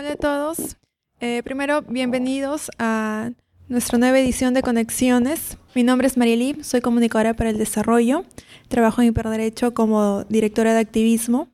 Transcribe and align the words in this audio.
Hola 0.00 0.12
a 0.12 0.16
todos. 0.16 0.78
Eh, 1.20 1.42
primero, 1.44 1.82
bienvenidos 1.82 2.70
a 2.78 3.32
nuestra 3.68 3.98
nueva 3.98 4.18
edición 4.18 4.54
de 4.54 4.62
Conexiones. 4.62 5.58
Mi 5.74 5.82
nombre 5.82 6.06
es 6.06 6.16
Marielí, 6.16 6.56
soy 6.64 6.80
comunicadora 6.80 7.34
para 7.34 7.50
el 7.50 7.58
desarrollo. 7.58 8.24
Trabajo 8.68 9.02
en 9.02 9.08
Hiperderecho 9.08 9.74
como 9.74 10.24
directora 10.30 10.72
de 10.72 10.80
activismo. 10.80 11.48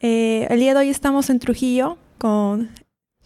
Eh, 0.00 0.46
el 0.48 0.60
día 0.60 0.72
de 0.72 0.80
hoy 0.80 0.88
estamos 0.88 1.28
en 1.28 1.38
Trujillo 1.38 1.98
con 2.16 2.70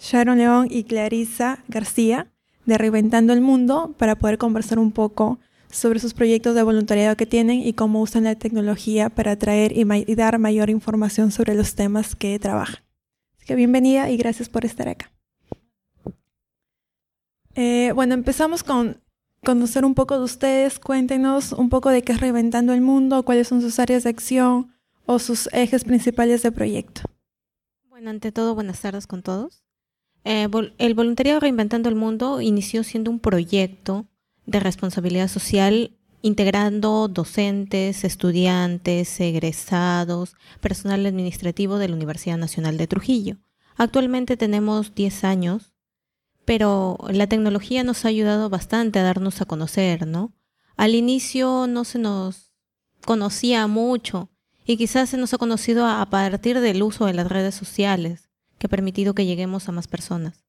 Sharon 0.01 0.39
León 0.39 0.67
y 0.69 0.83
Clarisa 0.83 1.63
García 1.69 2.27
de 2.67 2.77
Reinventando 2.77 3.33
el 3.35 3.41
Mundo 3.41 3.95
para 3.99 4.17
poder 4.17 4.37
conversar 4.37 4.81
un 4.81 4.91
poco 4.91 5.39
sobre 5.71 6.01
sus 6.01 6.13
proyectos 6.13 6.57
de 6.57 6.65
voluntariado 6.65 7.17
que 7.17 7.27
tienen 7.27 7.61
y 7.61 7.75
cómo 7.75 8.01
usan 8.01 8.25
la 8.25 8.35
tecnología 8.35 9.11
para 9.11 9.31
atraer 9.31 9.71
y, 9.71 9.87
y 10.11 10.15
dar 10.17 10.41
mayor 10.41 10.71
información 10.71 11.31
sobre 11.31 11.55
los 11.55 11.77
temas 11.77 12.17
que 12.17 12.37
trabajan. 12.41 12.85
Así 13.45 13.55
bienvenida 13.57 14.11
y 14.11 14.17
gracias 14.17 14.49
por 14.49 14.65
estar 14.65 14.89
acá. 14.89 15.13
Eh, 17.55 17.93
bueno, 17.95 18.15
empezamos 18.15 18.63
con 18.63 19.03
conocer 19.45 19.85
un 19.85 19.95
poco 19.95 20.17
de 20.17 20.25
ustedes. 20.25 20.79
Cuéntenos 20.79 21.53
un 21.53 21.69
poco 21.69 21.91
de 21.91 22.01
qué 22.01 22.13
es 22.13 22.23
Reinventando 22.23 22.73
el 22.73 22.81
Mundo, 22.81 23.23
cuáles 23.23 23.49
son 23.49 23.61
sus 23.61 23.79
áreas 23.79 24.05
de 24.05 24.09
acción 24.09 24.73
o 25.05 25.19
sus 25.19 25.51
ejes 25.53 25.85
principales 25.85 26.43
de 26.43 26.53
proyecto. 26.53 27.03
Bueno, 27.91 28.09
ante 28.09 28.33
todo, 28.33 28.55
buenas 28.55 28.81
tardes 28.81 29.07
con 29.07 29.23
todos. 29.23 29.63
Eh, 30.25 30.49
el 30.79 30.95
voluntariado 30.95 31.41
Reinventando 31.41 31.91
el 31.91 31.97
Mundo 31.97 32.41
inició 32.41 32.83
siendo 32.83 33.11
un 33.11 33.21
proyecto 33.21 34.07
de 34.47 34.59
responsabilidad 34.59 35.29
social 35.29 35.95
integrando 36.25 37.07
docentes, 37.09 38.03
estudiantes, 38.03 39.21
egresados, 39.21 40.35
personal 40.61 41.07
administrativo 41.07 41.79
de 41.79 41.89
la 41.89 41.95
Universidad 41.95 42.39
Nacional 42.39 42.79
de 42.79 42.87
Trujillo. 42.87 43.37
Actualmente 43.77 44.37
tenemos 44.37 44.95
10 44.95 45.25
años 45.25 45.75
pero 46.45 46.99
la 47.09 47.27
tecnología 47.27 47.85
nos 47.85 48.05
ha 48.05 48.09
ayudado 48.09 48.51
bastante 48.51 48.99
a 48.99 49.03
darnos 49.03 49.41
a 49.41 49.47
conocer, 49.47 50.07
¿no? 50.07 50.33
Al 50.77 50.95
inicio 50.95 51.67
no 51.67 51.85
se 51.85 51.99
nos 51.99 52.53
conocía 53.05 53.67
mucho 53.67 54.31
y 54.67 54.77
quizás 54.77 55.11
se 55.11 55.17
nos 55.17 55.33
ha 55.35 55.39
conocido 55.39 55.87
a 55.87 56.05
partir 56.11 56.61
del 56.61 56.83
uso 56.83 57.07
de 57.07 57.15
las 57.15 57.29
redes 57.29 57.55
sociales, 57.55 58.31
que 58.59 58.67
ha 58.67 58.71
permitido 58.71 59.15
que 59.15 59.27
lleguemos 59.27 59.69
a 59.69 59.73
más 59.73 59.89
personas. 59.89 60.45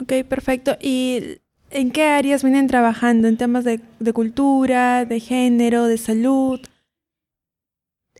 Ok, 0.00 0.24
perfecto. 0.28 0.76
¿Y 0.80 1.38
en 1.74 1.90
qué 1.90 2.04
áreas 2.04 2.42
vienen 2.42 2.68
trabajando? 2.68 3.28
¿En 3.28 3.36
temas 3.36 3.64
de, 3.64 3.80
cultura, 4.14 5.04
de 5.04 5.20
género, 5.20 5.86
de 5.86 5.98
salud? 5.98 6.60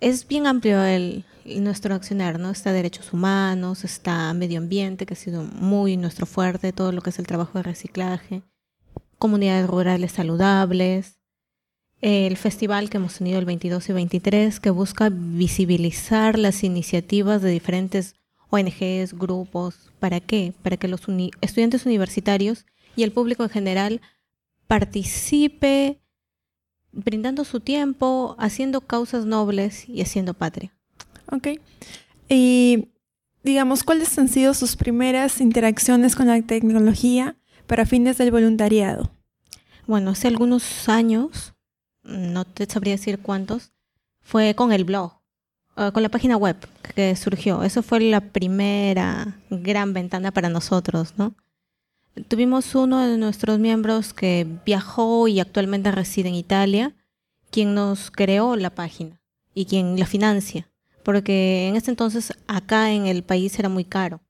Es 0.01 0.27
bien 0.27 0.47
amplio 0.47 0.83
el, 0.83 1.25
nuestro 1.45 1.95
accionar, 1.95 2.39
¿no? 2.39 2.51
Está 2.51 2.73
derechos 2.73 3.13
humanos, 3.13 3.85
está 3.85 4.35
medio 4.35 4.59
ambiente, 4.59 5.07
que 5.07 5.15
ha 5.15 5.17
sido 5.17 5.45
muy 5.45 5.97
nuestro 5.97 6.27
fuerte, 6.27 6.73
todo 6.73 6.93
lo 6.93 7.01
que 7.01 7.11
es 7.11 7.19
el 7.19 7.27
trabajo 7.27 7.59
de 7.59 7.63
reciclaje, 7.63 8.43
comunidades 9.19 9.69
rurales 9.69 10.13
saludables, 10.13 11.21
el 12.01 12.37
festival 12.37 12.91
que 12.91 12.99
hemos 12.99 13.17
tenido 13.17 13.39
el 13.39 13.45
22 13.47 13.89
y 13.89 13.93
23, 13.93 14.61
que 14.61 14.71
busca 14.71 15.11
visibilizar 15.11 16.39
las 16.39 16.65
iniciativas 16.65 17.41
de 17.41 17.51
diferentes 17.51 18.17
ONGs, 18.51 19.15
grupos, 19.15 19.91
¿para 20.01 20.21
qué? 20.21 20.53
Para 20.63 20.77
que 20.77 20.89
los 20.89 21.03
estudiantes 21.41 21.87
universitarios 21.87 22.67
y 22.97 23.03
el 23.03 23.13
público 23.13 23.43
en 23.43 23.51
general 23.51 24.01
participe 24.67 26.01
brindando 26.93 27.45
su 27.45 27.61
tiempo, 27.61 28.37
haciendo 28.39 28.81
causas 28.81 29.27
nobles 29.27 29.89
y 29.89 30.01
haciendo 30.01 30.35
patria. 30.35 30.73
Ok. 31.31 31.49
Y 32.29 32.89
digamos, 33.43 33.83
¿cuáles 33.83 34.17
han 34.19 34.29
sido 34.29 34.55
sus 34.55 34.77
primeras 34.77 35.41
interacciones 35.41 36.17
con 36.17 36.27
la 36.29 36.41
tecnología 36.43 37.37
para 37.67 37.87
fines 37.87 38.19
del 38.19 38.31
voluntariado? 38.31 39.11
Bueno, 39.87 40.11
hace 40.11 40.29
algunos 40.29 40.89
años, 40.89 41.55
no 42.03 42.45
te 42.45 42.67
sabría 42.67 42.95
decir 42.95 43.19
cuántos, 43.19 43.73
fue 44.23 44.55
con 44.55 44.73
el 44.73 44.85
blog, 44.85 45.13
eh, 45.77 45.91
con 45.93 46.03
la 46.03 46.09
página 46.09 46.37
web 46.37 46.57
que 46.95 47.15
surgió. 47.17 47.63
Eso 47.63 47.83
fue 47.83 48.01
la 48.01 48.21
primera 48.21 49.39
gran 49.51 49.93
ventana 49.93 50.33
para 50.33 50.49
nosotros, 50.49 51.15
¿no? 51.19 51.35
Tuvimos 52.29 52.75
uno 52.75 53.07
de 53.07 53.17
nuestros 53.19 53.59
miembros 53.59 54.13
que 54.13 54.47
viajó 54.65 55.29
y 55.29 55.41
actualmente 55.41 55.91
reside 55.91 56.29
en 56.29 56.35
Italia, 56.35 56.95
quien 57.51 57.75
nos 57.75 58.11
creó 58.11 58.57
la 58.57 58.71
página 58.71 59.21
y 59.55 59.67
quien 59.67 59.99
la 59.99 60.07
financia 60.07 60.69
porque 61.05 61.69
en 61.69 61.77
ese 61.77 61.91
entonces 61.91 62.33
acá 62.49 62.91
en 62.93 63.07
el 63.07 63.23
país 63.23 63.57
era 63.59 63.69
muy 63.69 63.85
caro 63.85 64.21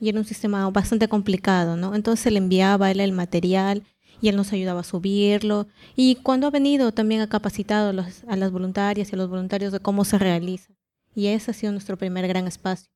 y 0.00 0.08
era 0.08 0.18
un 0.18 0.24
sistema 0.24 0.68
bastante 0.70 1.08
complicado, 1.08 1.76
¿no? 1.76 1.96
Entonces 1.96 2.32
le 2.32 2.38
enviaba 2.38 2.90
él 2.90 3.00
el 3.00 3.10
material 3.10 3.82
y 4.20 4.28
él 4.28 4.36
nos 4.36 4.52
ayudaba 4.52 4.80
a 4.80 4.84
subirlo 4.84 5.66
y 5.96 6.16
cuando 6.16 6.46
ha 6.46 6.50
venido 6.50 6.92
también 6.92 7.20
ha 7.20 7.28
capacitado 7.28 7.90
a 7.90 8.36
las 8.36 8.52
voluntarias 8.52 9.10
y 9.10 9.14
a 9.14 9.18
los 9.18 9.28
voluntarios 9.28 9.72
de 9.72 9.80
cómo 9.80 10.04
se 10.04 10.18
realiza 10.18 10.72
y 11.14 11.28
ese 11.28 11.50
ha 11.50 11.54
sido 11.54 11.72
nuestro 11.72 11.96
primer 11.96 12.28
gran 12.28 12.46
espacio. 12.46 12.90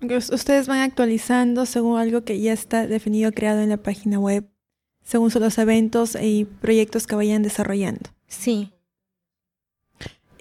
Ustedes 0.00 0.66
van 0.66 0.80
actualizando 0.80 1.66
según 1.66 1.98
algo 1.98 2.24
que 2.24 2.40
ya 2.40 2.52
está 2.52 2.86
definido, 2.86 3.32
creado 3.32 3.60
en 3.60 3.70
la 3.70 3.78
página 3.78 4.18
web, 4.18 4.46
según 5.02 5.30
los 5.34 5.58
eventos 5.58 6.16
y 6.20 6.44
proyectos 6.44 7.06
que 7.06 7.16
vayan 7.16 7.42
desarrollando. 7.42 8.10
Sí, 8.26 8.72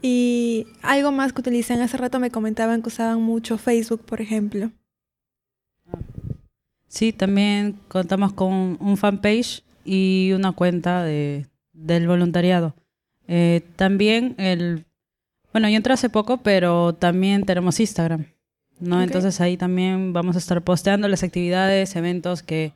y 0.07 0.67
algo 0.83 1.11
más 1.11 1.33
que 1.33 1.41
utilizan, 1.41 1.81
hace 1.81 1.97
rato 1.97 2.19
me 2.19 2.29
comentaban 2.29 2.83
que 2.83 2.89
usaban 2.89 3.23
mucho 3.23 3.57
Facebook, 3.57 4.05
por 4.05 4.21
ejemplo. 4.21 4.71
Sí, 6.87 7.11
también 7.11 7.79
contamos 7.87 8.31
con 8.33 8.77
un 8.79 8.97
fanpage 8.97 9.63
y 9.83 10.31
una 10.35 10.51
cuenta 10.51 11.03
de, 11.03 11.47
del 11.73 12.07
voluntariado. 12.07 12.75
Eh, 13.27 13.63
también 13.77 14.35
el, 14.37 14.85
bueno, 15.51 15.69
yo 15.69 15.75
entré 15.75 15.93
hace 15.93 16.09
poco, 16.09 16.37
pero 16.37 16.93
también 16.93 17.43
tenemos 17.43 17.79
Instagram, 17.79 18.27
¿no? 18.79 19.01
Entonces 19.01 19.41
ahí 19.41 19.57
también 19.57 20.13
vamos 20.13 20.35
a 20.35 20.39
estar 20.39 20.61
posteando 20.61 21.07
las 21.07 21.23
actividades, 21.23 21.95
eventos 21.95 22.43
que, 22.43 22.73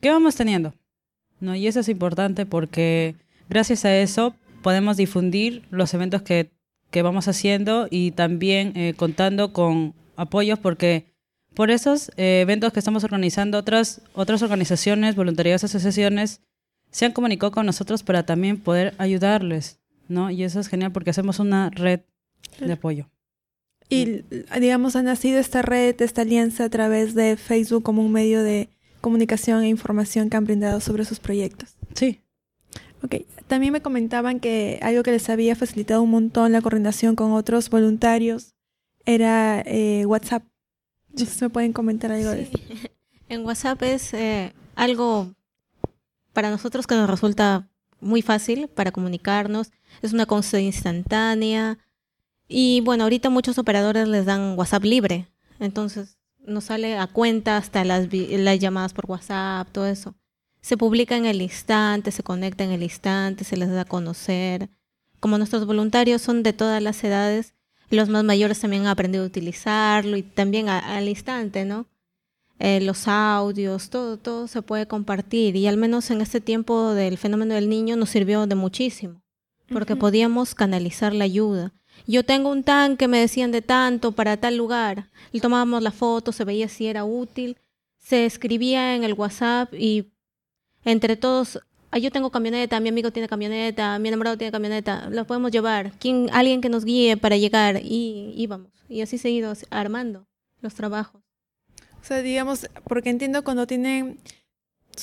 que 0.00 0.10
vamos 0.10 0.36
teniendo, 0.36 0.74
¿no? 1.40 1.54
Y 1.54 1.66
eso 1.66 1.80
es 1.80 1.88
importante 1.88 2.46
porque 2.46 3.14
gracias 3.48 3.84
a 3.84 3.96
eso 3.96 4.34
podemos 4.62 4.96
difundir 4.96 5.62
los 5.70 5.94
eventos 5.94 6.22
que 6.22 6.50
que 6.90 7.02
vamos 7.02 7.28
haciendo 7.28 7.86
y 7.90 8.12
también 8.12 8.72
eh, 8.76 8.94
contando 8.96 9.52
con 9.52 9.94
apoyos 10.16 10.58
porque 10.58 11.06
por 11.54 11.70
esos 11.70 12.10
eh, 12.16 12.40
eventos 12.40 12.72
que 12.72 12.78
estamos 12.78 13.04
organizando, 13.04 13.58
otras, 13.58 14.02
otras 14.14 14.42
organizaciones, 14.42 15.16
voluntarias, 15.16 15.64
asociaciones, 15.64 16.40
se 16.90 17.04
han 17.04 17.12
comunicado 17.12 17.52
con 17.52 17.66
nosotros 17.66 18.02
para 18.02 18.24
también 18.24 18.58
poder 18.58 18.94
ayudarles, 18.98 19.80
¿no? 20.08 20.30
Y 20.30 20.44
eso 20.44 20.60
es 20.60 20.68
genial 20.68 20.92
porque 20.92 21.10
hacemos 21.10 21.38
una 21.38 21.70
red 21.70 22.00
de 22.60 22.72
apoyo. 22.72 23.10
Y, 23.90 24.22
digamos, 24.60 24.96
ha 24.96 25.02
nacido 25.02 25.38
esta 25.38 25.62
red, 25.62 26.00
esta 26.02 26.22
alianza 26.22 26.64
a 26.64 26.68
través 26.68 27.14
de 27.14 27.36
Facebook 27.36 27.82
como 27.82 28.04
un 28.04 28.12
medio 28.12 28.42
de 28.42 28.68
comunicación 29.00 29.62
e 29.62 29.68
información 29.68 30.28
que 30.28 30.36
han 30.36 30.44
brindado 30.44 30.80
sobre 30.80 31.04
sus 31.04 31.20
proyectos. 31.20 31.76
Sí, 31.94 32.20
Ok, 33.02 33.14
también 33.46 33.72
me 33.72 33.80
comentaban 33.80 34.40
que 34.40 34.78
algo 34.82 35.02
que 35.02 35.12
les 35.12 35.28
había 35.28 35.54
facilitado 35.54 36.02
un 36.02 36.10
montón 36.10 36.52
la 36.52 36.60
coordinación 36.60 37.14
con 37.14 37.32
otros 37.32 37.70
voluntarios 37.70 38.54
era 39.04 39.62
eh, 39.64 40.04
WhatsApp. 40.06 40.42
No 41.12 41.18
sé 41.18 41.26
si 41.26 41.44
me 41.44 41.50
pueden 41.50 41.72
comentar 41.72 42.12
algo 42.12 42.30
de 42.30 42.42
eso. 42.42 42.52
En 43.30 43.44
WhatsApp 43.44 43.82
es 43.82 44.14
eh, 44.14 44.54
algo 44.74 45.34
para 46.32 46.48
nosotros 46.48 46.86
que 46.86 46.94
nos 46.94 47.10
resulta 47.10 47.68
muy 48.00 48.22
fácil 48.22 48.68
para 48.68 48.90
comunicarnos. 48.90 49.70
Es 50.00 50.14
una 50.14 50.24
cosa 50.24 50.58
instantánea. 50.60 51.78
Y 52.48 52.80
bueno, 52.80 53.04
ahorita 53.04 53.30
muchos 53.30 53.58
operadores 53.58 54.08
les 54.08 54.24
dan 54.24 54.58
WhatsApp 54.58 54.84
libre. 54.84 55.28
Entonces 55.60 56.16
nos 56.38 56.64
sale 56.64 56.96
a 56.98 57.06
cuenta 57.06 57.56
hasta 57.56 57.84
las, 57.84 58.08
las 58.10 58.58
llamadas 58.58 58.94
por 58.94 59.04
WhatsApp, 59.06 59.68
todo 59.70 59.86
eso 59.86 60.14
se 60.60 60.76
publica 60.76 61.16
en 61.16 61.26
el 61.26 61.40
instante, 61.40 62.10
se 62.10 62.22
conecta 62.22 62.64
en 62.64 62.72
el 62.72 62.82
instante, 62.82 63.44
se 63.44 63.56
les 63.56 63.70
da 63.70 63.82
a 63.82 63.84
conocer. 63.84 64.68
Como 65.20 65.38
nuestros 65.38 65.66
voluntarios 65.66 66.22
son 66.22 66.42
de 66.42 66.52
todas 66.52 66.82
las 66.82 67.02
edades, 67.04 67.54
los 67.90 68.08
más 68.08 68.24
mayores 68.24 68.60
también 68.60 68.82
han 68.82 68.88
aprendido 68.88 69.24
a 69.24 69.26
utilizarlo 69.26 70.16
y 70.16 70.22
también 70.22 70.68
al 70.68 71.08
instante, 71.08 71.64
¿no? 71.64 71.86
Eh, 72.58 72.80
los 72.80 73.06
audios, 73.06 73.88
todo, 73.88 74.16
todo 74.16 74.48
se 74.48 74.62
puede 74.62 74.86
compartir 74.86 75.54
y 75.54 75.66
al 75.68 75.76
menos 75.76 76.10
en 76.10 76.20
este 76.20 76.40
tiempo 76.40 76.92
del 76.92 77.16
fenómeno 77.16 77.54
del 77.54 77.68
niño 77.68 77.96
nos 77.96 78.10
sirvió 78.10 78.46
de 78.46 78.56
muchísimo, 78.56 79.22
porque 79.72 79.96
podíamos 79.96 80.54
canalizar 80.54 81.14
la 81.14 81.24
ayuda. 81.24 81.72
Yo 82.06 82.24
tengo 82.24 82.50
un 82.50 82.62
tanque, 82.62 83.08
me 83.08 83.20
decían 83.20 83.52
de 83.52 83.62
tanto 83.62 84.12
para 84.12 84.36
tal 84.36 84.56
lugar, 84.56 85.08
y 85.32 85.40
tomábamos 85.40 85.82
la 85.82 85.90
foto, 85.90 86.32
se 86.32 86.44
veía 86.44 86.68
si 86.68 86.86
era 86.86 87.04
útil, 87.04 87.58
se 87.98 88.24
escribía 88.24 88.96
en 88.96 89.04
el 89.04 89.12
WhatsApp 89.12 89.74
y 89.74 90.12
entre 90.84 91.16
todos, 91.16 91.60
yo 92.00 92.10
tengo 92.10 92.30
camioneta, 92.30 92.80
mi 92.80 92.88
amigo 92.88 93.10
tiene 93.10 93.28
camioneta, 93.28 93.98
mi 93.98 94.08
enamorado 94.08 94.38
tiene 94.38 94.52
camioneta, 94.52 95.10
lo 95.10 95.26
podemos 95.26 95.50
llevar, 95.50 95.92
¿Quién, 95.98 96.28
alguien 96.32 96.60
que 96.60 96.68
nos 96.70 96.84
guíe 96.84 97.16
para 97.16 97.36
llegar 97.36 97.80
y 97.82 98.32
íbamos. 98.36 98.72
Y 98.88 99.02
así 99.02 99.18
seguido 99.18 99.52
armando 99.70 100.26
los 100.62 100.74
trabajos. 100.74 101.22
O 102.00 102.04
sea, 102.04 102.22
digamos, 102.22 102.68
porque 102.84 103.10
entiendo 103.10 103.44
cuando 103.44 103.66
tienen, 103.66 104.18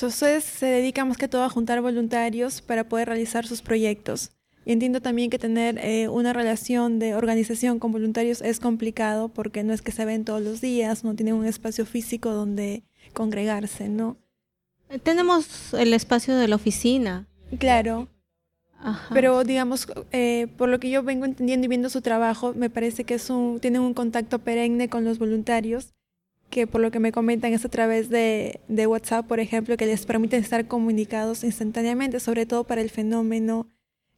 ustedes 0.01 0.43
se 0.43 0.65
dedican 0.65 1.07
más 1.07 1.17
que 1.17 1.27
todo 1.27 1.43
a 1.43 1.49
juntar 1.49 1.81
voluntarios 1.81 2.61
para 2.61 2.85
poder 2.85 3.09
realizar 3.09 3.45
sus 3.45 3.61
proyectos. 3.61 4.31
Y 4.65 4.71
entiendo 4.71 4.99
también 4.99 5.29
que 5.29 5.37
tener 5.37 5.77
eh, 5.77 6.09
una 6.09 6.33
relación 6.33 6.97
de 6.97 7.13
organización 7.13 7.77
con 7.77 7.91
voluntarios 7.91 8.41
es 8.41 8.59
complicado 8.59 9.29
porque 9.29 9.63
no 9.63 9.73
es 9.73 9.83
que 9.83 9.91
se 9.91 10.05
ven 10.05 10.25
todos 10.25 10.41
los 10.41 10.59
días, 10.59 11.03
no 11.03 11.15
tienen 11.15 11.35
un 11.35 11.45
espacio 11.45 11.85
físico 11.85 12.31
donde 12.31 12.83
congregarse, 13.13 13.89
¿no? 13.89 14.17
Tenemos 15.03 15.73
el 15.75 15.93
espacio 15.93 16.35
de 16.35 16.47
la 16.47 16.55
oficina. 16.55 17.27
Claro. 17.59 18.07
Pero 19.13 19.43
digamos, 19.43 19.87
eh, 20.11 20.47
por 20.57 20.69
lo 20.69 20.79
que 20.79 20.89
yo 20.89 21.01
vengo 21.01 21.25
entendiendo 21.25 21.65
y 21.65 21.67
viendo 21.67 21.89
su 21.89 22.01
trabajo, 22.01 22.53
me 22.53 22.69
parece 22.69 23.03
que 23.03 23.15
es 23.15 23.29
un, 23.29 23.59
tienen 23.59 23.81
un 23.81 23.93
contacto 23.93 24.39
perenne 24.39 24.89
con 24.89 25.05
los 25.05 25.17
voluntarios, 25.17 25.93
que 26.49 26.67
por 26.67 26.81
lo 26.81 26.91
que 26.91 26.99
me 26.99 27.11
comentan 27.11 27.53
es 27.53 27.65
a 27.65 27.69
través 27.69 28.09
de, 28.09 28.61
de 28.67 28.87
WhatsApp, 28.87 29.25
por 29.25 29.39
ejemplo, 29.39 29.77
que 29.77 29.87
les 29.87 30.05
permite 30.05 30.37
estar 30.37 30.67
comunicados 30.67 31.43
instantáneamente, 31.43 32.19
sobre 32.19 32.45
todo 32.45 32.63
para 32.63 32.81
el 32.81 32.91
fenómeno 32.91 33.67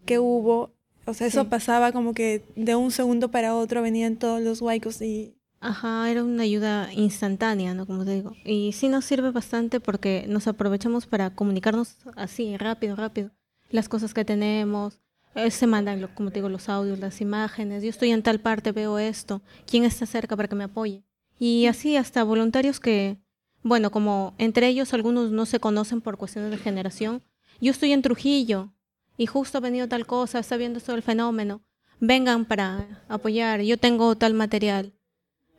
que 0.07 0.17
hubo. 0.17 0.71
O 1.05 1.13
sea, 1.13 1.27
eso 1.27 1.47
pasaba 1.47 1.91
como 1.91 2.13
que 2.13 2.43
de 2.55 2.75
un 2.75 2.89
segundo 2.91 3.29
para 3.29 3.55
otro 3.55 3.83
venían 3.83 4.17
todos 4.17 4.41
los 4.41 4.61
huaicos 4.61 5.01
y... 5.01 5.35
Ajá, 5.59 6.09
era 6.09 6.23
una 6.23 6.43
ayuda 6.43 6.91
instantánea, 6.93 7.73
¿no? 7.73 7.85
Como 7.85 8.03
te 8.05 8.15
digo. 8.15 8.33
Y 8.43 8.73
sí 8.73 8.89
nos 8.89 9.05
sirve 9.05 9.31
bastante 9.31 9.79
porque 9.79 10.25
nos 10.27 10.47
aprovechamos 10.47 11.05
para 11.05 11.29
comunicarnos 11.29 11.97
así, 12.15 12.57
rápido, 12.57 12.95
rápido 12.95 13.31
las 13.69 13.89
cosas 13.89 14.13
que 14.13 14.25
tenemos. 14.25 14.99
Eh, 15.35 15.51
se 15.51 15.67
mandan, 15.67 16.07
como 16.15 16.31
te 16.31 16.35
digo, 16.35 16.49
los 16.49 16.69
audios, 16.69 16.99
las 16.99 17.21
imágenes. 17.21 17.83
Yo 17.83 17.89
estoy 17.89 18.11
en 18.11 18.23
tal 18.23 18.39
parte, 18.39 18.71
veo 18.71 18.97
esto. 18.97 19.41
¿Quién 19.69 19.83
está 19.83 20.05
cerca 20.05 20.35
para 20.35 20.47
que 20.47 20.55
me 20.55 20.63
apoye? 20.65 21.03
Y 21.39 21.67
así 21.67 21.95
hasta 21.95 22.23
voluntarios 22.23 22.79
que, 22.79 23.17
bueno, 23.61 23.91
como 23.91 24.33
entre 24.37 24.67
ellos 24.67 24.93
algunos 24.93 25.31
no 25.31 25.45
se 25.45 25.59
conocen 25.59 26.01
por 26.01 26.17
cuestiones 26.17 26.51
de 26.51 26.57
generación. 26.57 27.21
Yo 27.61 27.71
estoy 27.71 27.91
en 27.91 28.01
Trujillo 28.01 28.73
y 29.17 29.25
justo 29.25 29.57
ha 29.57 29.61
venido 29.61 29.87
tal 29.87 30.05
cosa, 30.05 30.39
está 30.39 30.57
viendo 30.57 30.79
todo 30.79 30.95
el 30.95 31.01
fenómeno. 31.01 31.61
Vengan 31.99 32.45
para 32.45 33.03
apoyar. 33.09 33.61
Yo 33.61 33.77
tengo 33.77 34.15
tal 34.15 34.35
material. 34.35 34.93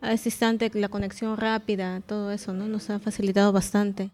A 0.00 0.12
ese 0.12 0.28
instante 0.28 0.70
la 0.74 0.88
conexión 0.88 1.36
rápida, 1.36 2.00
todo 2.00 2.30
eso, 2.30 2.52
¿no? 2.52 2.68
Nos 2.68 2.88
ha 2.88 3.00
facilitado 3.00 3.52
bastante. 3.52 4.12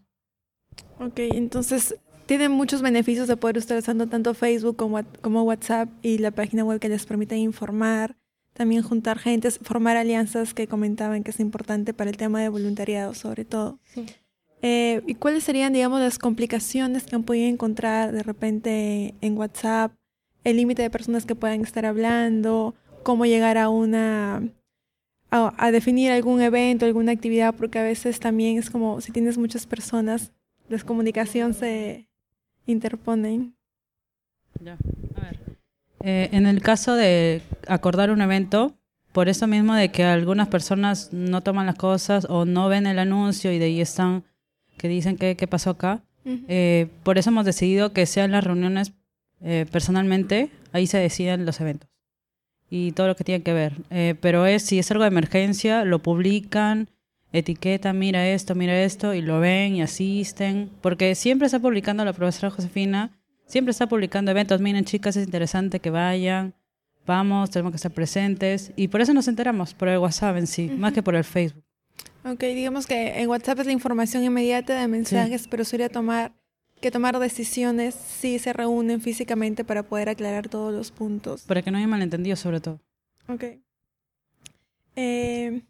Ok, 0.99 1.19
entonces 1.19 1.95
tienen 2.25 2.51
muchos 2.51 2.81
beneficios 2.81 3.27
de 3.27 3.37
poder 3.37 3.57
estar 3.57 3.77
usando 3.77 4.07
tanto 4.07 4.33
Facebook 4.33 4.75
como, 4.75 4.99
como 5.21 5.43
WhatsApp 5.43 5.89
y 6.01 6.17
la 6.17 6.31
página 6.31 6.63
web 6.63 6.79
que 6.79 6.89
les 6.89 7.05
permite 7.05 7.37
informar, 7.37 8.17
también 8.53 8.81
juntar 8.81 9.19
gente, 9.19 9.51
formar 9.51 9.95
alianzas 9.95 10.55
que 10.55 10.67
comentaban 10.67 11.23
que 11.23 11.29
es 11.29 11.39
importante 11.39 11.93
para 11.93 12.09
el 12.09 12.17
tema 12.17 12.41
de 12.41 12.49
voluntariado 12.49 13.13
sobre 13.13 13.45
todo. 13.45 13.79
Eh, 14.67 15.03
¿Y 15.05 15.13
cuáles 15.13 15.43
serían, 15.43 15.73
digamos, 15.73 15.99
las 15.99 16.17
complicaciones 16.17 17.03
que 17.03 17.15
han 17.15 17.21
podido 17.21 17.47
encontrar 17.47 18.11
de 18.11 18.23
repente 18.23 19.13
en 19.21 19.37
WhatsApp? 19.37 19.91
El 20.43 20.57
límite 20.57 20.81
de 20.81 20.89
personas 20.89 21.27
que 21.27 21.35
puedan 21.35 21.61
estar 21.61 21.85
hablando, 21.85 22.73
cómo 23.03 23.27
llegar 23.27 23.59
a 23.59 23.69
una 23.69 24.41
a, 25.29 25.71
definir 25.71 26.11
algún 26.11 26.41
evento, 26.41 26.87
alguna 26.87 27.11
actividad, 27.11 27.53
porque 27.53 27.77
a 27.77 27.83
veces 27.83 28.19
también 28.19 28.57
es 28.57 28.71
como 28.71 29.01
si 29.01 29.11
tienes 29.11 29.37
muchas 29.37 29.67
personas, 29.67 30.31
la 30.67 30.79
comunicación 30.79 31.53
se, 31.53 32.07
interponen. 32.65 33.55
Ya, 34.59 34.79
a 35.15 35.21
ver. 35.21 35.39
Eh, 35.99 36.29
en 36.31 36.47
el 36.47 36.63
caso 36.63 36.95
de 36.95 37.43
acordar 37.67 38.09
un 38.09 38.21
evento, 38.21 38.75
por 39.11 39.29
eso 39.29 39.45
mismo 39.45 39.75
de 39.75 39.91
que 39.91 40.05
algunas 40.05 40.47
personas 40.47 41.13
no 41.13 41.41
toman 41.41 41.67
las 41.67 41.75
cosas 41.75 42.25
o 42.31 42.45
no 42.45 42.67
ven 42.67 42.87
el 42.87 42.97
anuncio 42.97 43.51
y 43.51 43.59
de 43.59 43.65
ahí 43.65 43.79
están 43.79 44.23
que 44.77 44.87
dicen 44.87 45.17
que 45.17 45.35
qué 45.35 45.47
pasó 45.47 45.71
acá, 45.71 46.03
eh, 46.25 46.87
por 47.03 47.17
eso 47.17 47.29
hemos 47.29 47.45
decidido 47.45 47.93
que 47.93 48.05
sean 48.05 48.31
las 48.31 48.43
reuniones 48.43 48.93
eh, 49.41 49.65
personalmente, 49.71 50.49
ahí 50.71 50.87
se 50.87 50.97
deciden 50.97 51.45
los 51.45 51.61
eventos 51.61 51.89
y 52.69 52.93
todo 52.93 53.07
lo 53.07 53.15
que 53.15 53.23
tiene 53.23 53.43
que 53.43 53.53
ver. 53.53 53.73
pero 54.21 54.47
es 54.47 54.63
si 54.63 54.79
es 54.79 54.89
algo 54.89 55.03
de 55.03 55.09
emergencia, 55.09 55.85
lo 55.85 55.99
publican 55.99 56.89
etiqueta, 57.37 57.93
mira 57.93 58.27
esto, 58.27 58.55
mira 58.55 58.81
esto, 58.81 59.13
y 59.13 59.21
lo 59.21 59.39
ven 59.39 59.75
y 59.75 59.81
asisten, 59.81 60.69
porque 60.81 61.15
siempre 61.15 61.45
está 61.47 61.59
publicando 61.59 62.05
la 62.05 62.13
profesora 62.13 62.49
Josefina, 62.49 63.11
siempre 63.45 63.71
está 63.71 63.87
publicando 63.87 64.31
eventos, 64.31 64.61
miren 64.61 64.85
chicas, 64.85 65.15
es 65.17 65.25
interesante 65.25 65.79
que 65.79 65.89
vayan, 65.89 66.53
vamos, 67.05 67.51
tenemos 67.51 67.71
que 67.71 67.77
estar 67.77 67.91
presentes, 67.91 68.71
y 68.75 68.87
por 68.87 69.01
eso 69.01 69.13
nos 69.13 69.27
enteramos, 69.27 69.73
por 69.73 69.89
el 69.89 69.97
WhatsApp 69.97 70.37
en 70.37 70.47
sí, 70.47 70.69
más 70.69 70.93
que 70.93 71.03
por 71.03 71.15
el 71.15 71.23
Facebook. 71.23 71.64
Ok, 72.25 72.39
digamos 72.39 72.87
que 72.87 73.21
en 73.21 73.29
WhatsApp 73.29 73.59
es 73.59 73.65
la 73.67 73.71
información 73.71 74.23
inmediata 74.23 74.79
de 74.81 74.87
mensajes, 74.87 75.47
pero 75.47 75.63
sería 75.63 75.89
tomar 75.89 76.33
que 76.81 76.91
tomar 76.91 77.17
decisiones 77.19 77.95
si 77.95 78.39
se 78.39 78.51
reúnen 78.51 78.99
físicamente 78.99 79.63
para 79.63 79.83
poder 79.83 80.09
aclarar 80.09 80.49
todos 80.49 80.73
los 80.73 80.91
puntos. 80.91 81.43
Para 81.43 81.61
que 81.61 81.71
no 81.71 81.77
haya 81.77 81.87
malentendido 81.87 82.35
sobre 82.35 82.59
todo. 82.59 82.81
Ok. 83.27 83.43
Eh, 84.95 85.61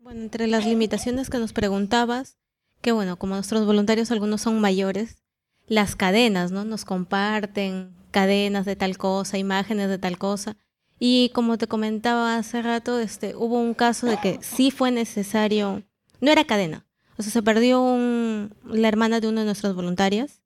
bueno, 0.00 0.22
entre 0.22 0.46
las 0.46 0.66
limitaciones 0.66 1.30
que 1.30 1.38
nos 1.38 1.52
preguntabas, 1.52 2.38
que 2.80 2.92
bueno, 2.92 3.18
como 3.18 3.34
nuestros 3.34 3.64
voluntarios 3.64 4.10
algunos 4.10 4.40
son 4.40 4.60
mayores, 4.60 5.22
las 5.66 5.96
cadenas, 5.96 6.50
¿no? 6.50 6.64
Nos 6.64 6.84
comparten 6.84 7.94
cadenas 8.10 8.64
de 8.64 8.76
tal 8.76 8.98
cosa, 8.98 9.38
imágenes 9.38 9.88
de 9.88 9.98
tal 9.98 10.18
cosa. 10.18 10.56
Y 11.06 11.28
como 11.34 11.58
te 11.58 11.66
comentaba 11.66 12.38
hace 12.38 12.62
rato, 12.62 12.98
este, 12.98 13.36
hubo 13.36 13.60
un 13.60 13.74
caso 13.74 14.06
de 14.06 14.16
que 14.16 14.38
sí 14.40 14.70
fue 14.70 14.90
necesario, 14.90 15.82
no 16.22 16.30
era 16.30 16.46
cadena, 16.46 16.86
o 17.18 17.22
sea, 17.22 17.30
se 17.30 17.42
perdió 17.42 17.82
un, 17.82 18.54
la 18.64 18.88
hermana 18.88 19.20
de 19.20 19.28
una 19.28 19.42
de 19.42 19.44
nuestras 19.44 19.74
voluntarias 19.74 20.40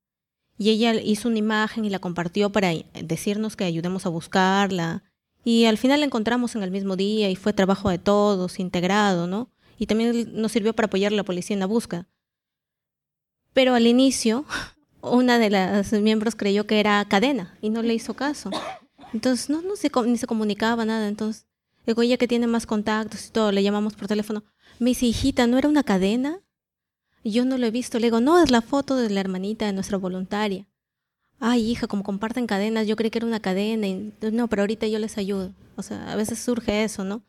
y 0.58 0.70
ella 0.70 0.94
hizo 0.94 1.28
una 1.28 1.38
imagen 1.38 1.84
y 1.84 1.90
la 1.90 2.00
compartió 2.00 2.50
para 2.50 2.72
decirnos 3.04 3.54
que 3.54 3.62
ayudemos 3.62 4.04
a 4.04 4.08
buscarla 4.08 5.04
y 5.44 5.66
al 5.66 5.78
final 5.78 6.00
la 6.00 6.06
encontramos 6.06 6.56
en 6.56 6.64
el 6.64 6.72
mismo 6.72 6.96
día 6.96 7.30
y 7.30 7.36
fue 7.36 7.52
trabajo 7.52 7.88
de 7.88 7.98
todos, 7.98 8.58
integrado, 8.58 9.28
¿no? 9.28 9.52
Y 9.78 9.86
también 9.86 10.28
nos 10.42 10.50
sirvió 10.50 10.74
para 10.74 10.86
apoyar 10.86 11.12
a 11.12 11.16
la 11.16 11.22
policía 11.22 11.54
en 11.54 11.60
la 11.60 11.66
búsqueda. 11.66 12.08
Pero 13.52 13.76
al 13.76 13.86
inicio, 13.86 14.44
una 15.02 15.38
de 15.38 15.50
las 15.50 15.92
miembros 15.92 16.34
creyó 16.34 16.66
que 16.66 16.80
era 16.80 17.04
cadena 17.08 17.56
y 17.60 17.70
no 17.70 17.80
le 17.82 17.94
hizo 17.94 18.14
caso. 18.14 18.50
Entonces, 19.12 19.50
no, 19.50 19.62
no 19.62 19.76
se, 19.76 19.90
ni 20.06 20.18
se 20.18 20.26
comunicaba 20.26 20.84
nada. 20.84 21.08
Entonces, 21.08 21.46
digo, 21.86 22.02
ella 22.02 22.16
que 22.16 22.28
tiene 22.28 22.46
más 22.46 22.66
contactos 22.66 23.28
y 23.28 23.30
todo, 23.30 23.52
le 23.52 23.62
llamamos 23.62 23.94
por 23.94 24.08
teléfono. 24.08 24.44
Me 24.78 24.90
dice, 24.90 25.06
hijita, 25.06 25.46
¿no 25.46 25.58
era 25.58 25.68
una 25.68 25.82
cadena? 25.82 26.40
Yo 27.24 27.44
no 27.44 27.58
lo 27.58 27.66
he 27.66 27.70
visto. 27.70 27.98
Le 27.98 28.06
digo, 28.06 28.20
no, 28.20 28.42
es 28.42 28.50
la 28.50 28.62
foto 28.62 28.96
de 28.96 29.10
la 29.10 29.20
hermanita 29.20 29.66
de 29.66 29.72
nuestra 29.72 29.98
voluntaria 29.98 30.66
ay 31.40 31.70
hija, 31.70 31.86
como 31.86 32.02
comparten 32.02 32.46
cadenas, 32.46 32.86
yo 32.86 32.96
creí 32.96 33.10
que 33.10 33.18
era 33.18 33.26
una 33.26 33.40
cadena, 33.40 33.86
y, 33.86 34.12
no, 34.32 34.48
pero 34.48 34.62
ahorita 34.62 34.86
yo 34.86 34.98
les 34.98 35.18
ayudo. 35.18 35.52
O 35.76 35.82
sea, 35.82 36.12
a 36.12 36.16
veces 36.16 36.38
surge 36.38 36.84
eso, 36.84 37.04
¿no? 37.04 37.22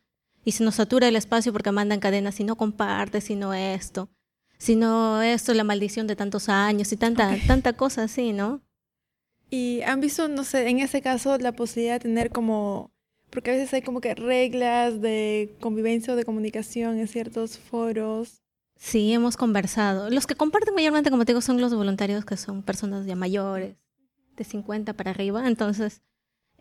Y 0.44 0.54
se 0.54 0.64
nos 0.64 0.76
satura 0.76 1.08
el 1.08 1.16
espacio 1.16 1.52
porque 1.52 1.72
mandan 1.72 2.00
cadenas, 2.00 2.36
si 2.36 2.44
no 2.44 2.56
compartes, 2.56 3.26
si 3.26 3.36
no 3.36 3.54
esto, 3.54 4.10
si 4.58 4.76
no 4.76 5.22
esto, 5.22 5.54
la 5.54 5.64
maldición 5.64 6.08
de 6.08 6.16
tantos 6.16 6.50
años 6.50 6.92
y 6.92 6.98
tanta, 6.98 7.38
tanta 7.46 7.74
cosa 7.74 8.04
así, 8.04 8.34
¿no? 8.34 8.62
Y 9.50 9.82
han 9.82 10.00
visto, 10.00 10.28
no 10.28 10.44
sé, 10.44 10.70
en 10.70 10.80
ese 10.80 11.02
caso 11.02 11.38
la 11.38 11.52
posibilidad 11.52 11.96
de 11.96 12.02
tener 12.02 12.30
como, 12.30 12.92
porque 13.30 13.52
a 13.52 13.54
veces 13.54 13.74
hay 13.74 13.82
como 13.82 14.02
que 14.02 14.16
reglas 14.16 15.02
de 15.02 15.56
convivencia 15.60 16.14
o 16.14 16.16
de 16.16 16.26
comunicación 16.26 17.00
en 17.00 17.08
ciertos 17.08 17.58
foros. 17.58 18.42
Sí, 18.76 19.12
hemos 19.12 19.38
conversado. 19.38 20.10
Los 20.10 20.28
que 20.28 20.36
comparten 20.36 20.76
mayormente, 20.76 21.10
como 21.12 21.26
te 21.26 21.34
digo, 21.34 21.42
son 21.42 21.60
los 21.60 21.74
voluntarios 21.74 22.26
que 22.26 22.38
son 22.38 22.64
personas 22.64 23.06
ya 23.06 23.16
mayores 23.16 23.76
de 24.38 24.44
50 24.44 24.94
para 24.94 25.12
arriba, 25.12 25.48
entonces 25.48 26.02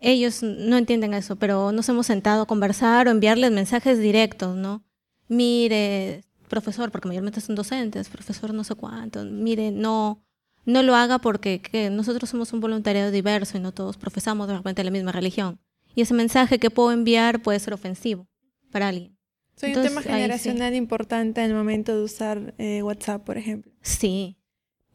ellos 0.00 0.42
no 0.42 0.76
entienden 0.76 1.14
eso, 1.14 1.36
pero 1.36 1.72
nos 1.72 1.88
hemos 1.88 2.06
sentado 2.06 2.42
a 2.42 2.46
conversar 2.46 3.06
o 3.06 3.10
enviarles 3.10 3.52
mensajes 3.52 3.98
directos, 3.98 4.56
¿no? 4.56 4.84
Mire, 5.28 6.24
profesor, 6.48 6.90
porque 6.90 7.08
mayormente 7.08 7.40
son 7.40 7.54
docentes, 7.54 8.08
profesor 8.08 8.52
no 8.54 8.64
sé 8.64 8.74
cuánto, 8.74 9.24
mire, 9.24 9.70
no, 9.70 10.24
no 10.68 10.82
lo 10.82 10.94
haga 10.94 11.18
porque 11.18 11.88
nosotros 11.90 12.28
somos 12.30 12.52
un 12.52 12.60
voluntariado 12.60 13.10
diverso 13.10 13.56
y 13.56 13.60
no 13.60 13.72
todos 13.72 13.96
profesamos 13.96 14.48
de 14.48 14.56
repente 14.56 14.84
la 14.84 14.90
misma 14.90 15.12
religión. 15.12 15.58
Y 15.94 16.02
ese 16.02 16.14
mensaje 16.14 16.58
que 16.58 16.70
puedo 16.70 16.92
enviar 16.92 17.42
puede 17.42 17.58
ser 17.58 17.74
ofensivo 17.74 18.28
para 18.70 18.88
alguien. 18.88 19.16
Soy 19.56 19.74
un 19.74 19.82
tema 19.82 20.02
generacional 20.02 20.74
importante 20.74 21.42
en 21.42 21.50
el 21.50 21.56
momento 21.56 21.96
de 21.96 22.02
usar 22.04 22.54
eh, 22.58 22.82
WhatsApp, 22.82 23.24
por 23.24 23.38
ejemplo. 23.38 23.72
Sí, 23.82 24.38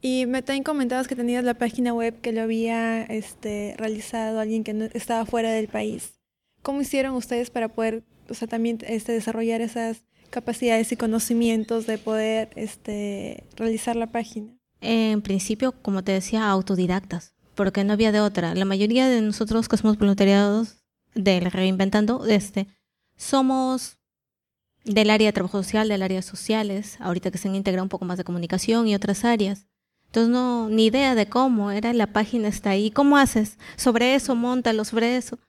y 0.06 0.25
me 0.25 0.42
también 0.42 0.65
comentabas 0.65 1.08
que 1.08 1.15
tenías 1.15 1.46
la 1.46 1.53
página 1.53 1.94
web 1.94 2.20
que 2.20 2.34
lo 2.34 2.42
había 2.42 3.03
este, 3.03 3.74
realizado 3.77 4.42
alguien 4.42 4.65
que 4.65 4.74
no, 4.74 4.86
estaba 4.94 5.25
fuera 5.25 5.50
del 5.51 5.70
país. 5.70 6.20
¿Cómo 6.62 6.82
hicieron 6.82 7.15
ustedes 7.15 7.50
para 7.50 7.70
poder, 7.70 8.03
o 8.30 8.34
sea, 8.34 8.50
también 8.50 8.80
este, 8.86 9.13
desarrollar 9.13 9.62
esas 9.62 10.03
capacidades 10.30 10.92
y 10.92 10.98
conocimientos 10.98 11.88
de 11.88 11.98
poder 11.98 12.50
este, 12.58 13.46
realizar 13.56 13.96
la 13.96 14.12
página? 14.12 14.53
En 14.84 15.22
principio, 15.22 15.72
como 15.72 16.04
te 16.04 16.12
decía, 16.12 16.50
autodidactas, 16.50 17.34
porque 17.56 17.84
no 17.86 17.94
había 17.94 18.12
de 18.12 18.20
otra. 18.20 18.54
La 18.54 18.66
mayoría 18.66 19.08
de 19.08 19.22
nosotros 19.22 19.70
que 19.70 19.78
somos 19.78 19.98
voluntariados 19.98 20.84
de 21.16 21.40
Reinventando, 21.40 22.25
este, 22.25 22.68
somos 23.16 23.98
del 24.84 25.10
área 25.10 25.28
de 25.28 25.34
trabajo 25.34 25.63
social, 25.63 25.88
del 25.88 26.02
área 26.02 26.18
de 26.18 26.24
sociales, 26.24 26.98
ahorita 27.00 27.32
que 27.32 27.38
se 27.38 27.48
han 27.48 27.56
integrado 27.56 27.84
un 27.84 27.90
poco 27.90 28.04
más 28.04 28.18
de 28.18 28.25
comunicación 28.25 28.88
y 28.88 28.96
otras 28.96 29.24
áreas. 29.24 29.68
Entonces, 30.08 30.30
no, 30.30 30.70
ni 30.70 30.88
idea 30.88 31.16
de 31.16 31.28
cómo, 31.28 31.72
era 31.72 31.94
la 31.94 32.08
página 32.08 32.50
está 32.50 32.72
ahí. 32.72 32.92
¿Cómo 32.92 33.18
haces? 33.18 33.58
Sobre 33.78 34.16
eso, 34.16 34.36
montalo 34.36 34.84
sobre 34.84 35.16
eso. 35.16 35.40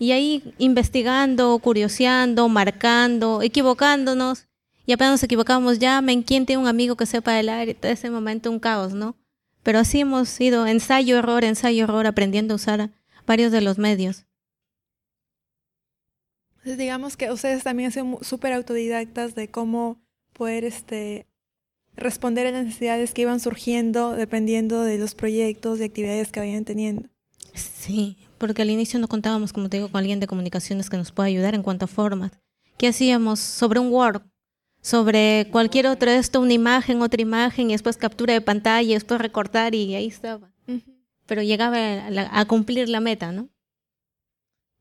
Y 0.00 0.12
ahí 0.12 0.52
investigando, 0.58 1.58
curioseando, 1.60 2.48
marcando, 2.48 3.40
equivocándonos. 3.40 4.48
Y 4.90 4.92
apenas 4.92 5.12
nos 5.12 5.22
equivocamos, 5.22 5.78
llamen, 5.78 6.24
¿quién 6.24 6.46
tiene 6.46 6.60
un 6.60 6.66
amigo 6.66 6.96
que 6.96 7.06
sepa 7.06 7.34
del 7.34 7.48
área? 7.48 7.76
En 7.80 7.92
ese 7.92 8.10
momento 8.10 8.50
un 8.50 8.58
caos, 8.58 8.92
¿no? 8.92 9.14
Pero 9.62 9.78
así 9.78 10.00
hemos 10.00 10.40
ido 10.40 10.66
ensayo, 10.66 11.16
error, 11.16 11.44
ensayo, 11.44 11.84
error, 11.84 12.08
aprendiendo 12.08 12.54
a 12.54 12.56
usar 12.56 12.90
varios 13.24 13.52
de 13.52 13.60
los 13.60 13.78
medios. 13.78 14.26
Entonces, 16.56 16.76
digamos 16.76 17.16
que 17.16 17.30
ustedes 17.30 17.62
también 17.62 17.86
han 17.86 17.92
sido 17.92 18.18
súper 18.22 18.52
autodidactas 18.52 19.36
de 19.36 19.48
cómo 19.48 20.02
poder 20.32 20.64
este, 20.64 21.28
responder 21.94 22.48
a 22.48 22.50
las 22.50 22.64
necesidades 22.64 23.14
que 23.14 23.22
iban 23.22 23.38
surgiendo 23.38 24.14
dependiendo 24.16 24.82
de 24.82 24.98
los 24.98 25.14
proyectos 25.14 25.78
y 25.78 25.84
actividades 25.84 26.32
que 26.32 26.40
vayan 26.40 26.64
teniendo. 26.64 27.08
Sí, 27.54 28.18
porque 28.38 28.62
al 28.62 28.70
inicio 28.70 28.98
no 28.98 29.06
contábamos, 29.06 29.52
como 29.52 29.68
te 29.68 29.76
digo, 29.76 29.88
con 29.88 30.00
alguien 30.00 30.18
de 30.18 30.26
comunicaciones 30.26 30.90
que 30.90 30.96
nos 30.96 31.12
pueda 31.12 31.28
ayudar 31.28 31.54
en 31.54 31.62
cuanto 31.62 31.84
a 31.84 31.88
formas. 31.88 32.32
¿Qué 32.76 32.88
hacíamos? 32.88 33.38
Sobre 33.38 33.78
un 33.78 33.92
Word, 33.92 34.22
sobre 34.80 35.48
cualquier 35.50 35.86
otro 35.86 36.10
esto, 36.10 36.40
una 36.40 36.52
imagen, 36.52 37.02
otra 37.02 37.20
imagen, 37.20 37.70
y 37.70 37.74
después 37.74 37.96
captura 37.96 38.34
de 38.34 38.40
pantalla, 38.40 38.88
y 38.88 38.94
después 38.94 39.20
recortar, 39.20 39.74
y 39.74 39.94
ahí 39.94 40.06
estaba. 40.06 40.50
Pero 41.26 41.42
llegaba 41.42 41.76
a, 41.76 42.40
a 42.40 42.44
cumplir 42.46 42.88
la 42.88 43.00
meta, 43.00 43.30
¿no? 43.32 43.48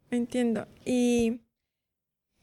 Entiendo. 0.10 0.68
Y 0.86 1.42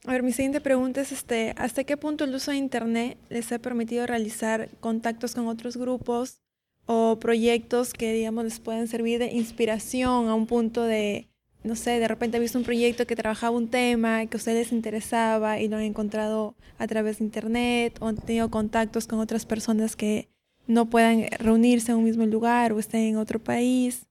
a 0.07 0.13
ver, 0.13 0.23
mi 0.23 0.33
siguiente 0.33 0.61
pregunta 0.61 1.01
es 1.01 1.11
este, 1.11 1.53
¿hasta 1.57 1.83
qué 1.83 1.97
punto 1.97 2.25
el 2.25 2.35
uso 2.35 2.53
de 2.53 2.59
internet 2.59 3.19
les 3.29 3.51
ha 3.51 3.59
permitido 3.59 4.07
realizar 4.07 4.71
contactos 4.79 5.35
con 5.35 5.49
otros 5.49 5.77
grupos 5.77 6.41
o 6.87 7.19
proyectos 7.19 7.93
que 7.93 8.13
digamos 8.13 8.45
les 8.45 8.61
pueden 8.61 8.87
servir 8.87 9.19
de 9.19 9.33
inspiración 9.33 10.29
a 10.29 10.35
un 10.35 10.47
punto 10.47 10.85
de 10.85 11.29
no 11.67 11.77
sé, 11.77 11.99
de 11.99 12.09
repente 12.09 12.37
han 12.37 12.43
visto 12.43 12.59
un 12.59 12.65
proyecto 12.65 13.07
que 13.07 13.17
trabajaba 13.17 13.57
un 13.57 13.69
tema 13.69 14.27
que 14.27 14.37
a 14.37 14.39
ustedes 14.39 14.67
les 14.67 14.73
interesaba 14.73 15.61
y 15.61 15.69
lo 15.69 15.77
han 15.77 15.83
encontrado 15.83 16.55
a 16.79 16.87
través 16.87 17.19
de 17.19 17.25
internet 17.25 17.97
o 18.01 18.09
han 18.09 18.17
tenido 18.17 18.51
contactos 18.51 19.07
con 19.07 19.19
otras 19.19 19.47
personas 19.47 19.97
que 19.97 20.29
no 20.67 20.87
puedan 20.87 21.27
reunirse 21.39 21.93
en 21.93 21.99
un 21.99 22.05
mismo 22.05 22.27
lugar 22.27 22.73
o 22.73 22.79
estén 22.79 23.03
en 23.03 23.17
otro 23.17 23.39
país. 23.39 24.07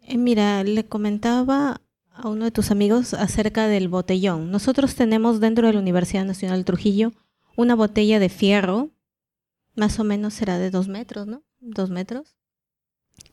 Eh, 0.00 0.18
mira, 0.18 0.62
le 0.64 0.84
comentaba 0.84 1.80
a 2.12 2.28
uno 2.28 2.44
de 2.44 2.50
tus 2.50 2.70
amigos 2.70 3.14
acerca 3.14 3.66
del 3.66 3.88
botellón. 3.88 4.50
Nosotros 4.50 4.94
tenemos 4.94 5.40
dentro 5.40 5.66
de 5.66 5.74
la 5.74 5.80
Universidad 5.80 6.24
Nacional 6.24 6.64
Trujillo 6.64 7.12
una 7.56 7.74
botella 7.74 8.18
de 8.18 8.28
fierro, 8.28 8.90
más 9.74 9.98
o 9.98 10.04
menos 10.04 10.34
será 10.34 10.58
de 10.58 10.70
dos 10.70 10.88
metros, 10.88 11.26
¿no? 11.26 11.42
Dos 11.60 11.90
metros, 11.90 12.35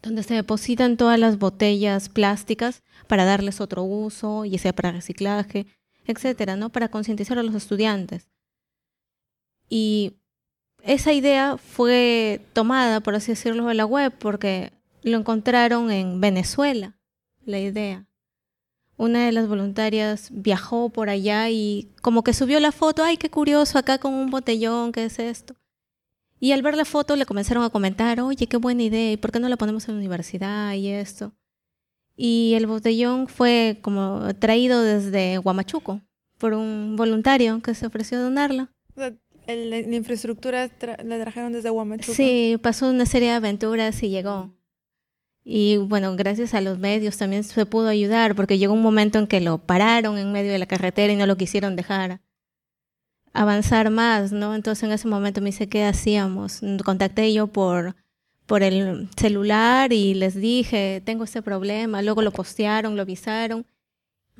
donde 0.01 0.23
se 0.23 0.33
depositan 0.33 0.97
todas 0.97 1.19
las 1.19 1.37
botellas 1.39 2.09
plásticas 2.09 2.83
para 3.07 3.25
darles 3.25 3.61
otro 3.61 3.83
uso, 3.83 4.45
ya 4.45 4.57
sea 4.57 4.73
para 4.73 4.91
reciclaje, 4.91 5.65
etcétera, 6.05 6.55
¿no? 6.55 6.69
Para 6.69 6.89
concientizar 6.89 7.39
a 7.39 7.43
los 7.43 7.55
estudiantes. 7.55 8.29
Y 9.69 10.13
esa 10.83 11.13
idea 11.13 11.57
fue 11.57 12.41
tomada, 12.53 12.99
por 12.99 13.15
así 13.15 13.31
decirlo, 13.31 13.65
de 13.67 13.73
la 13.73 13.85
web, 13.85 14.13
porque 14.19 14.71
lo 15.01 15.17
encontraron 15.17 15.91
en 15.91 16.19
Venezuela, 16.19 16.97
la 17.45 17.59
idea 17.59 18.05
una 18.97 19.25
de 19.25 19.31
las 19.31 19.47
voluntarias 19.47 20.29
viajó 20.31 20.89
por 20.89 21.09
allá 21.09 21.49
y 21.49 21.89
como 22.01 22.23
que 22.23 22.33
subió 22.33 22.59
la 22.59 22.71
foto, 22.71 23.03
ay, 23.03 23.17
qué 23.17 23.29
curioso, 23.29 23.77
acá 23.77 23.97
con 23.97 24.13
un 24.13 24.29
botellón, 24.29 24.91
¿qué 24.91 25.05
es 25.05 25.19
esto? 25.19 25.55
Y 26.43 26.51
al 26.51 26.62
ver 26.62 26.75
la 26.75 26.83
foto 26.83 27.15
le 27.15 27.25
comenzaron 27.25 27.63
a 27.63 27.69
comentar, 27.69 28.19
oye, 28.19 28.47
qué 28.47 28.57
buena 28.57 28.83
idea, 28.83 29.13
¿y 29.13 29.15
por 29.15 29.31
qué 29.31 29.39
no 29.39 29.47
la 29.47 29.55
ponemos 29.55 29.88
en 29.88 29.95
la 29.95 30.00
universidad 30.00 30.73
y 30.73 30.89
esto? 30.89 31.31
Y 32.17 32.55
el 32.55 32.67
botellón 32.67 33.29
fue 33.29 33.79
como 33.81 34.27
traído 34.39 34.83
desde 34.83 35.39
Huamachuco 35.39 36.01
por 36.39 36.53
un 36.53 36.97
voluntario 36.97 37.62
que 37.62 37.73
se 37.73 37.85
ofreció 37.85 38.17
a 38.17 38.23
donarlo. 38.23 38.67
la 38.97 39.95
infraestructura 39.95 40.69
la 41.05 41.21
trajeron 41.21 41.53
desde 41.53 41.69
Huamachuco. 41.69 42.13
Sí, 42.13 42.59
pasó 42.62 42.89
una 42.89 43.05
serie 43.05 43.29
de 43.29 43.35
aventuras 43.35 44.03
y 44.03 44.09
llegó. 44.09 44.53
Y 45.45 45.77
bueno, 45.77 46.13
gracias 46.17 46.53
a 46.53 46.59
los 46.59 46.77
medios 46.77 47.17
también 47.17 47.45
se 47.45 47.65
pudo 47.65 47.88
ayudar, 47.88 48.35
porque 48.35 48.57
llegó 48.57 48.73
un 48.73 48.81
momento 48.81 49.17
en 49.17 49.27
que 49.27 49.39
lo 49.39 49.59
pararon 49.59 50.17
en 50.17 50.33
medio 50.33 50.51
de 50.51 50.59
la 50.59 50.65
carretera 50.65 51.13
y 51.13 51.15
no 51.15 51.25
lo 51.25 51.38
quisieron 51.38 51.77
dejar 51.77 52.19
avanzar 53.33 53.89
más, 53.89 54.31
¿no? 54.31 54.55
Entonces 54.55 54.83
en 54.83 54.91
ese 54.91 55.07
momento 55.07 55.41
me 55.41 55.47
dice, 55.47 55.67
¿qué 55.67 55.83
hacíamos? 55.83 56.61
Contacté 56.85 57.33
yo 57.33 57.47
por, 57.47 57.95
por 58.45 58.63
el 58.63 59.09
celular 59.17 59.91
y 59.91 60.13
les 60.13 60.35
dije, 60.35 61.01
tengo 61.03 61.23
este 61.23 61.41
problema, 61.41 62.01
luego 62.01 62.21
lo 62.21 62.31
postearon, 62.31 62.95
lo 62.95 63.01
avisaron. 63.01 63.65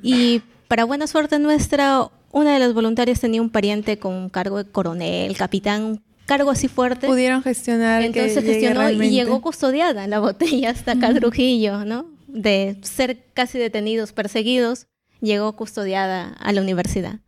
Y 0.02 0.42
para 0.68 0.84
buena 0.84 1.06
suerte 1.06 1.38
nuestra, 1.38 2.08
una 2.32 2.54
de 2.54 2.60
las 2.60 2.72
voluntarias 2.72 3.20
tenía 3.20 3.42
un 3.42 3.50
pariente 3.50 3.98
con 3.98 4.14
un 4.14 4.28
cargo 4.28 4.62
de 4.62 4.70
coronel, 4.70 5.36
capitán, 5.36 6.02
cargo 6.26 6.50
así 6.50 6.68
fuerte. 6.68 7.06
Pudieron 7.06 7.42
gestionar. 7.42 8.02
Entonces 8.02 8.44
gestionó 8.44 8.90
y 8.90 9.10
llegó 9.10 9.40
custodiada 9.40 10.06
la 10.06 10.20
botella 10.20 10.70
hasta 10.70 10.92
acá 10.92 11.12
Trujillo, 11.14 11.84
¿no? 11.84 12.06
De 12.28 12.78
ser 12.82 13.24
casi 13.34 13.58
detenidos, 13.58 14.12
perseguidos, 14.12 14.86
llegó 15.20 15.54
custodiada 15.54 16.32
a 16.38 16.52
la 16.52 16.60
universidad. 16.60 17.20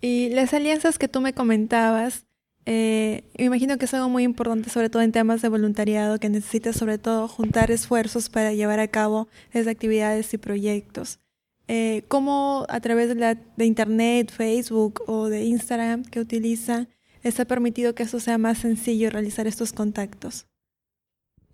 Y 0.00 0.30
las 0.30 0.54
alianzas 0.54 0.98
que 0.98 1.08
tú 1.08 1.20
me 1.20 1.34
comentabas, 1.34 2.26
eh, 2.66 3.24
me 3.38 3.44
imagino 3.46 3.76
que 3.78 3.84
es 3.84 3.94
algo 3.94 4.08
muy 4.08 4.22
importante, 4.22 4.70
sobre 4.70 4.88
todo 4.88 5.02
en 5.02 5.12
temas 5.12 5.42
de 5.42 5.48
voluntariado, 5.48 6.18
que 6.18 6.28
necesitas 6.28 6.76
sobre 6.76 6.98
todo 6.98 7.28
juntar 7.28 7.70
esfuerzos 7.70 8.28
para 8.28 8.52
llevar 8.52 8.80
a 8.80 8.88
cabo 8.88 9.28
esas 9.52 9.66
actividades 9.68 10.32
y 10.34 10.38
proyectos. 10.38 11.20
Eh, 11.68 12.02
¿Cómo 12.08 12.66
a 12.68 12.80
través 12.80 13.08
de, 13.08 13.14
la, 13.14 13.34
de 13.34 13.64
Internet, 13.64 14.32
Facebook 14.32 15.02
o 15.06 15.28
de 15.28 15.44
Instagram 15.44 16.02
que 16.02 16.18
utilizan, 16.18 16.88
les 17.22 17.38
ha 17.38 17.44
permitido 17.44 17.94
que 17.94 18.02
eso 18.02 18.18
sea 18.18 18.38
más 18.38 18.58
sencillo 18.58 19.10
realizar 19.10 19.46
estos 19.46 19.72
contactos? 19.72 20.46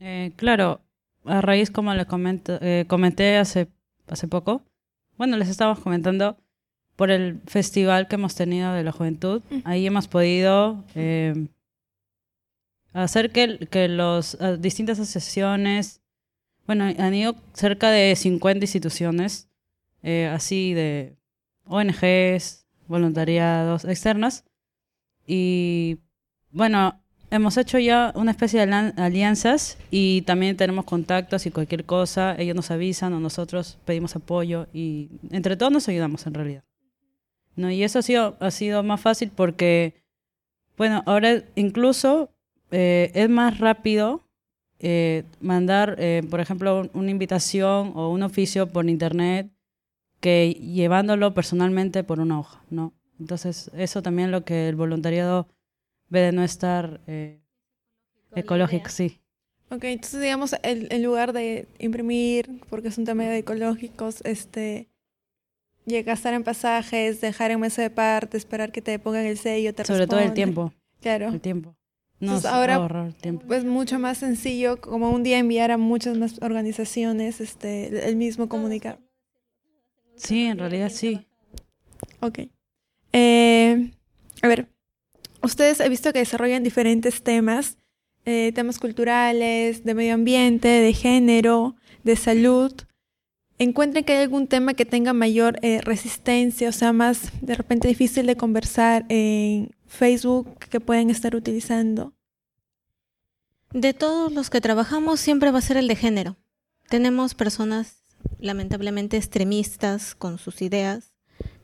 Eh, 0.00 0.32
claro, 0.36 0.80
a 1.24 1.40
raíz, 1.40 1.70
como 1.70 1.92
le 1.94 2.06
comento, 2.06 2.58
eh, 2.62 2.84
comenté 2.88 3.36
hace, 3.36 3.68
hace 4.06 4.28
poco, 4.28 4.62
bueno, 5.18 5.36
les 5.36 5.48
estábamos 5.48 5.80
comentando 5.80 6.38
por 6.96 7.10
el 7.10 7.40
festival 7.46 8.08
que 8.08 8.16
hemos 8.16 8.34
tenido 8.34 8.72
de 8.72 8.82
la 8.82 8.92
juventud. 8.92 9.42
Ahí 9.64 9.86
hemos 9.86 10.08
podido 10.08 10.84
eh, 10.94 11.46
hacer 12.92 13.30
que, 13.30 13.68
que 13.70 13.88
las 13.88 14.36
distintas 14.58 14.98
asociaciones, 14.98 16.00
bueno, 16.66 16.84
han 16.84 17.14
ido 17.14 17.36
cerca 17.52 17.90
de 17.90 18.16
50 18.16 18.64
instituciones, 18.64 19.48
así 20.32 20.72
de 20.74 21.16
ONGs, 21.66 22.66
voluntariados 22.88 23.84
externas, 23.84 24.44
y 25.26 25.98
bueno, 26.50 27.00
hemos 27.30 27.56
hecho 27.56 27.78
ya 27.78 28.12
una 28.14 28.30
especie 28.30 28.64
de 28.64 28.72
alianzas 28.96 29.76
y 29.90 30.22
también 30.22 30.56
tenemos 30.56 30.84
contactos 30.84 31.46
y 31.46 31.50
cualquier 31.50 31.84
cosa, 31.84 32.36
ellos 32.38 32.54
nos 32.54 32.70
avisan 32.70 33.12
o 33.12 33.20
nosotros 33.20 33.78
pedimos 33.84 34.14
apoyo 34.16 34.68
y 34.72 35.10
entre 35.30 35.56
todos 35.56 35.72
nos 35.72 35.88
ayudamos 35.88 36.26
en 36.26 36.34
realidad. 36.34 36.64
¿No? 37.56 37.70
Y 37.70 37.82
eso 37.82 37.98
ha 37.98 38.02
sido, 38.02 38.36
ha 38.40 38.50
sido 38.50 38.82
más 38.82 39.00
fácil 39.00 39.30
porque, 39.34 39.94
bueno, 40.76 41.02
ahora 41.06 41.42
incluso 41.54 42.30
eh, 42.70 43.10
es 43.14 43.28
más 43.28 43.58
rápido 43.58 44.26
eh, 44.78 45.24
mandar, 45.40 45.96
eh, 45.98 46.22
por 46.30 46.40
ejemplo, 46.40 46.90
una 46.92 47.10
invitación 47.10 47.92
o 47.94 48.10
un 48.10 48.22
oficio 48.22 48.68
por 48.68 48.88
internet 48.88 49.50
que 50.20 50.52
llevándolo 50.52 51.32
personalmente 51.32 52.04
por 52.04 52.20
una 52.20 52.38
hoja, 52.38 52.62
¿no? 52.68 52.92
Entonces, 53.18 53.70
eso 53.74 54.02
también 54.02 54.30
lo 54.30 54.44
que 54.44 54.68
el 54.68 54.76
voluntariado 54.76 55.48
ve 56.08 56.20
de 56.20 56.32
no 56.32 56.42
estar 56.42 57.00
eh, 57.06 57.40
ecológico, 58.34 58.90
sí. 58.90 59.20
Ok, 59.70 59.84
entonces 59.84 60.20
digamos, 60.20 60.54
el, 60.62 60.88
en 60.90 61.02
lugar 61.02 61.32
de 61.32 61.66
imprimir, 61.78 62.60
porque 62.68 62.88
es 62.88 62.98
un 62.98 63.04
tema 63.04 63.24
de 63.24 63.38
ecológicos, 63.38 64.20
este, 64.24 64.88
gastar 65.86 66.34
en 66.34 66.42
pasajes, 66.42 67.20
dejar 67.20 67.50
en 67.50 67.60
mesa 67.60 67.82
de 67.82 67.90
parte, 67.90 68.36
esperar 68.36 68.72
que 68.72 68.82
te 68.82 68.98
pongan 68.98 69.24
el 69.26 69.38
sello, 69.38 69.74
te 69.74 69.84
Sobre 69.84 70.06
todo 70.06 70.20
el 70.20 70.34
tiempo. 70.34 70.72
Claro. 71.00 71.28
El 71.28 71.40
tiempo. 71.40 71.76
No, 72.18 72.40
ahora 72.48 73.12
tiempo. 73.20 73.52
es 73.52 73.64
mucho 73.64 73.98
más 73.98 74.18
sencillo, 74.18 74.80
como 74.80 75.10
un 75.10 75.22
día 75.22 75.38
enviar 75.38 75.70
a 75.70 75.76
muchas 75.76 76.16
más 76.16 76.40
organizaciones 76.40 77.40
este, 77.40 78.08
el 78.08 78.16
mismo 78.16 78.48
comunicar. 78.48 78.98
Sí, 80.16 80.46
en 80.46 80.58
realidad 80.58 80.90
sí. 80.90 81.26
Ok. 82.20 82.40
Eh, 83.12 83.90
a 84.42 84.48
ver, 84.48 84.68
ustedes 85.42 85.80
he 85.80 85.88
visto 85.90 86.12
que 86.12 86.20
desarrollan 86.20 86.62
diferentes 86.62 87.22
temas, 87.22 87.76
eh, 88.24 88.50
temas 88.54 88.78
culturales, 88.78 89.84
de 89.84 89.94
medio 89.94 90.14
ambiente, 90.14 90.68
de 90.68 90.94
género, 90.94 91.76
de 92.02 92.16
salud. 92.16 92.72
¿Encuentran 93.58 94.04
que 94.04 94.12
hay 94.12 94.22
algún 94.22 94.48
tema 94.48 94.74
que 94.74 94.84
tenga 94.84 95.14
mayor 95.14 95.58
eh, 95.62 95.80
resistencia, 95.80 96.68
o 96.68 96.72
sea, 96.72 96.92
más 96.92 97.32
de 97.40 97.54
repente 97.54 97.88
difícil 97.88 98.26
de 98.26 98.36
conversar 98.36 99.06
en 99.08 99.74
Facebook 99.86 100.58
que 100.58 100.78
pueden 100.78 101.08
estar 101.08 101.34
utilizando? 101.34 102.12
De 103.72 103.94
todos 103.94 104.30
los 104.32 104.50
que 104.50 104.60
trabajamos 104.60 105.20
siempre 105.20 105.50
va 105.50 105.58
a 105.58 105.62
ser 105.62 105.78
el 105.78 105.88
de 105.88 105.96
género. 105.96 106.36
Tenemos 106.88 107.34
personas 107.34 108.02
lamentablemente 108.38 109.16
extremistas 109.16 110.14
con 110.14 110.38
sus 110.38 110.60
ideas 110.60 111.14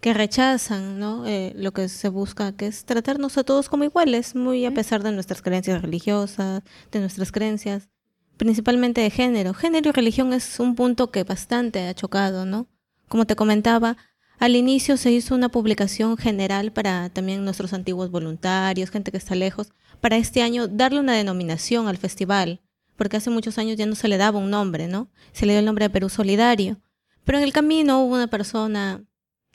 que 0.01 0.15
rechazan 0.15 0.99
¿no? 0.99 1.27
Eh, 1.27 1.53
lo 1.55 1.73
que 1.73 1.89
se 1.89 2.09
busca, 2.09 2.53
que 2.53 2.67
es 2.67 2.85
tratarnos 2.85 3.39
a 3.39 3.45
todos 3.45 3.69
como 3.69 3.85
iguales, 3.85 4.35
muy 4.35 4.65
a 4.65 4.73
pesar 4.73 5.03
de 5.03 5.13
nuestras 5.13 5.43
creencias 5.43 5.81
religiosas, 5.81 6.63
de 6.91 7.01
nuestras 7.01 7.33
creencias, 7.33 7.89
principalmente 8.37 9.01
de 9.01 9.11
género. 9.11 9.55
Género 9.55 9.91
y 9.91 9.93
religión 9.93 10.33
es 10.33 10.59
un 10.61 10.75
punto 10.75 11.11
que 11.11 11.25
bastante 11.25 11.87
ha 11.87 11.95
chocado, 11.95 12.45
¿no? 12.45 12.67
Como 13.09 13.27
te 13.27 13.37
comentaba, 13.37 13.97
al 14.39 14.57
inicio 14.57 14.97
se 14.97 15.13
hizo 15.13 15.35
una 15.35 15.51
publicación 15.51 16.17
general 16.17 16.73
para 16.73 17.11
también 17.11 17.45
nuestros 17.45 17.73
antiguos 17.73 18.11
voluntarios, 18.11 18.91
gente 18.91 19.13
que 19.13 19.19
está 19.19 19.35
lejos, 19.35 19.69
para 20.01 20.17
este 20.17 20.43
año 20.43 20.67
darle 20.67 20.99
una 20.99 21.15
denominación 21.15 21.87
al 21.87 21.97
festival, 21.97 22.61
porque 22.97 23.19
hace 23.19 23.31
muchos 23.31 23.59
años 23.59 23.77
ya 23.77 23.87
no 23.87 23.95
se 23.95 24.09
le 24.09 24.17
daba 24.17 24.41
un 24.41 24.51
nombre, 24.51 24.89
¿no? 24.89 25.09
Se 25.33 25.47
le 25.47 25.53
dio 25.53 25.61
el 25.61 25.67
nombre 25.67 25.85
de 25.85 25.91
Perú 25.91 26.09
Solidario. 26.09 26.81
Pero 27.25 27.39
en 27.39 27.45
el 27.45 27.53
camino 27.53 28.03
hubo 28.03 28.15
una 28.15 28.27
persona 28.27 29.05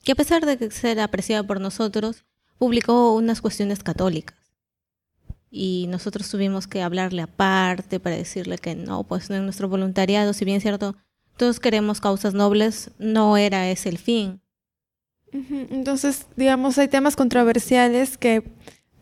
que 0.04 0.14
a 0.14 0.16
pesar 0.16 0.46
de 0.46 0.72
ser 0.72 1.02
apreciada 1.02 1.44
por 1.44 1.60
nosotros, 1.60 2.24
publicó 2.58 3.14
unas 3.14 3.42
cuestiones 3.42 3.84
católicas. 3.84 4.37
Y 5.50 5.88
nosotros 5.90 6.30
tuvimos 6.30 6.68
que 6.68 6.82
hablarle 6.82 7.22
aparte 7.22 8.00
para 8.00 8.16
decirle 8.16 8.58
que 8.58 8.76
no, 8.76 9.04
pues 9.04 9.30
en 9.30 9.44
nuestro 9.46 9.70
voluntariado, 9.70 10.34
si 10.34 10.46
bien 10.46 10.58
es 10.58 10.64
cierto, 10.64 10.96
todos 11.38 11.60
queremos 11.60 12.02
causas 12.02 12.34
nobles, 12.34 12.92
no 12.98 13.38
era 13.38 13.70
ese 13.70 13.90
el 13.90 13.98
fin. 13.98 14.42
Entonces, 15.32 16.26
digamos, 16.36 16.78
hay 16.78 16.88
temas 16.88 17.16
controversiales 17.16 18.18
que 18.18 18.44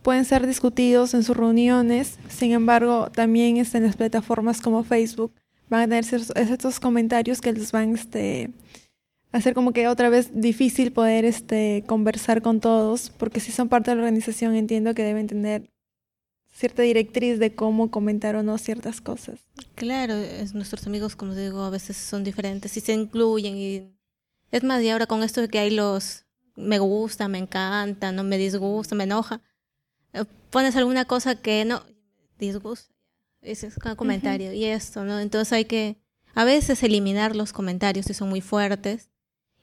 pueden 0.01 0.25
ser 0.25 0.45
discutidos 0.45 1.13
en 1.13 1.23
sus 1.23 1.35
reuniones, 1.35 2.19
sin 2.29 2.51
embargo, 2.51 3.09
también 3.11 3.57
en 3.57 3.83
las 3.83 3.95
plataformas 3.95 4.61
como 4.61 4.83
Facebook 4.83 5.33
van 5.69 5.81
a 5.81 6.01
tener 6.03 6.05
estos 6.35 6.79
comentarios 6.79 7.41
que 7.41 7.53
les 7.53 7.71
van 7.71 7.95
este, 7.95 8.51
hacer 9.31 9.53
como 9.53 9.71
que 9.71 9.87
otra 9.87 10.09
vez 10.09 10.29
difícil 10.33 10.91
poder 10.91 11.25
este, 11.25 11.83
conversar 11.87 12.41
con 12.41 12.59
todos, 12.59 13.09
porque 13.17 13.39
si 13.39 13.51
son 13.51 13.67
parte 13.67 13.91
de 13.91 13.95
la 13.95 14.03
organización 14.03 14.55
entiendo 14.55 14.93
que 14.93 15.03
deben 15.03 15.27
tener 15.27 15.71
cierta 16.55 16.83
directriz 16.83 17.37
de 17.37 17.53
cómo 17.53 17.91
comentar 17.91 18.35
o 18.37 18.43
no 18.43 18.57
ciertas 18.57 19.01
cosas. 19.01 19.41
Claro, 19.75 20.15
nuestros 20.53 20.87
amigos, 20.87 21.15
como 21.15 21.35
digo, 21.35 21.63
a 21.63 21.69
veces 21.69 21.97
son 21.97 22.23
diferentes 22.23 22.77
y 22.77 22.79
se 22.79 22.93
incluyen 22.93 23.57
y 23.57 23.93
es 24.51 24.63
más, 24.63 24.81
y 24.81 24.89
ahora 24.89 25.05
con 25.05 25.21
esto 25.21 25.41
de 25.41 25.49
que 25.49 25.59
hay 25.59 25.69
los 25.69 26.25
me 26.55 26.79
gusta, 26.79 27.27
me 27.27 27.39
encanta, 27.39 28.13
no 28.13 28.23
me 28.23 28.37
disgusta, 28.37 28.95
me 28.95 29.03
enoja, 29.03 29.41
eh, 30.13 30.23
pones 30.49 30.77
alguna 30.77 31.03
cosa 31.03 31.35
que 31.35 31.65
no 31.65 31.83
disgusta, 32.39 32.95
ese 33.41 33.67
es 33.67 33.75
un 33.75 33.95
comentario 33.95 34.53
y 34.53 34.63
esto, 34.63 35.03
¿no? 35.03 35.19
Entonces 35.19 35.51
hay 35.51 35.65
que 35.65 35.97
a 36.33 36.45
veces 36.45 36.81
eliminar 36.83 37.35
los 37.35 37.51
comentarios 37.51 38.05
si 38.05 38.13
son 38.13 38.29
muy 38.29 38.39
fuertes 38.39 39.09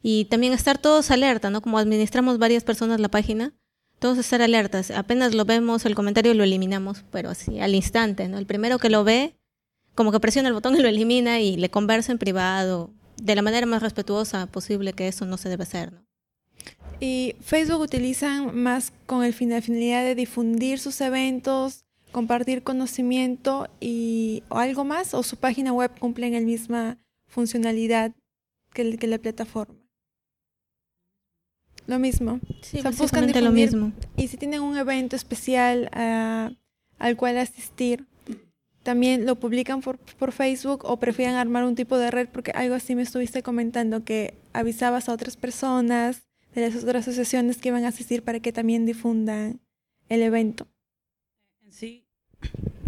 y 0.02 0.26
también 0.26 0.52
estar 0.52 0.76
todos 0.76 1.10
alerta, 1.10 1.48
¿no? 1.48 1.62
Como 1.62 1.78
administramos 1.78 2.36
varias 2.36 2.64
personas 2.64 3.00
la 3.00 3.08
página, 3.08 3.54
todos 4.02 4.18
estar 4.18 4.42
alertas. 4.42 4.90
Apenas 4.90 5.32
lo 5.32 5.44
vemos, 5.44 5.86
el 5.86 5.94
comentario 5.94 6.34
lo 6.34 6.42
eliminamos, 6.42 7.04
pero 7.12 7.30
así, 7.30 7.60
al 7.60 7.74
instante, 7.76 8.28
¿no? 8.28 8.36
El 8.36 8.46
primero 8.46 8.80
que 8.80 8.90
lo 8.90 9.04
ve, 9.04 9.36
como 9.94 10.10
que 10.10 10.18
presiona 10.18 10.48
el 10.48 10.54
botón 10.54 10.74
y 10.74 10.80
lo 10.80 10.88
elimina 10.88 11.40
y 11.40 11.56
le 11.56 11.70
conversa 11.70 12.10
en 12.10 12.18
privado, 12.18 12.90
de 13.16 13.36
la 13.36 13.42
manera 13.42 13.64
más 13.64 13.80
respetuosa 13.80 14.46
posible, 14.46 14.92
que 14.92 15.06
eso 15.06 15.24
no 15.24 15.36
se 15.36 15.48
debe 15.48 15.62
hacer, 15.62 15.92
¿no? 15.92 16.04
¿Y 16.98 17.36
Facebook 17.40 17.80
utilizan 17.80 18.56
más 18.56 18.92
con 19.06 19.22
el 19.22 19.34
la 19.48 19.62
finalidad 19.62 20.04
de 20.04 20.16
difundir 20.16 20.80
sus 20.80 21.00
eventos, 21.00 21.84
compartir 22.10 22.64
conocimiento 22.64 23.68
y 23.80 24.42
o 24.48 24.58
algo 24.58 24.84
más? 24.84 25.14
¿O 25.14 25.22
su 25.22 25.36
página 25.36 25.72
web 25.72 25.92
cumple 25.98 26.26
en 26.26 26.32
la 26.34 26.40
misma 26.40 26.98
funcionalidad 27.28 28.12
que 28.72 28.84
la 28.84 29.18
plataforma? 29.18 29.81
Lo 31.86 31.98
mismo. 31.98 32.40
Sí, 32.62 32.80
buscan 32.82 33.32
lo 33.44 33.52
mismo. 33.52 33.92
Y 34.16 34.28
si 34.28 34.36
tienen 34.36 34.62
un 34.62 34.76
evento 34.76 35.16
especial 35.16 35.90
ah, 35.92 36.50
al 36.98 37.16
cual 37.16 37.38
asistir, 37.38 38.06
también 38.82 39.26
lo 39.26 39.36
publican 39.36 39.80
por, 39.80 39.98
por, 39.98 40.32
Facebook 40.32 40.84
o 40.84 40.98
prefieren 40.98 41.36
armar 41.36 41.64
un 41.64 41.74
tipo 41.74 41.98
de 41.98 42.10
red, 42.10 42.28
porque 42.28 42.52
algo 42.52 42.74
así 42.74 42.94
me 42.94 43.02
estuviste 43.02 43.42
comentando, 43.42 44.04
que 44.04 44.38
avisabas 44.52 45.08
a 45.08 45.12
otras 45.12 45.36
personas 45.36 46.22
de 46.54 46.68
las 46.68 46.82
otras 46.82 47.08
asociaciones 47.08 47.58
que 47.58 47.68
iban 47.68 47.84
a 47.84 47.88
asistir 47.88 48.22
para 48.22 48.40
que 48.40 48.52
también 48.52 48.86
difundan 48.86 49.60
el 50.08 50.22
evento. 50.22 50.66
Sí, 51.70 52.06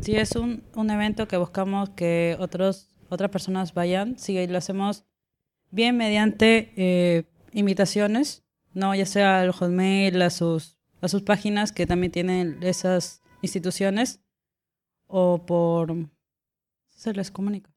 sí 0.03 0.17
es 0.17 0.37
un, 0.37 0.63
un 0.75 0.91
evento 0.91 1.27
que 1.27 1.37
buscamos 1.37 1.91
que 1.91 2.37
otros, 2.39 2.95
otras 3.09 3.31
personas 3.31 3.73
vayan, 3.73 4.19
sí, 4.19 4.47
lo 4.47 4.59
hacemos 4.59 5.05
bien 5.71 5.97
mediante 5.97 6.73
eh, 6.77 7.25
invitaciones 7.53 8.44
no, 8.75 8.95
ya 8.95 9.07
sea 9.07 9.41
al 9.41 9.53
Hotmail, 9.53 10.21
a 10.23 10.31
sus, 10.31 10.77
a 11.01 11.09
sus 11.09 11.23
páginas 11.23 11.73
que 11.73 11.87
también 11.87 12.13
tienen 12.13 12.59
esas 12.63 13.23
instituciones, 13.43 14.21
o 15.07 15.45
por... 15.47 15.95
se 16.91 17.13
les 17.13 17.31
comunica. 17.31 17.71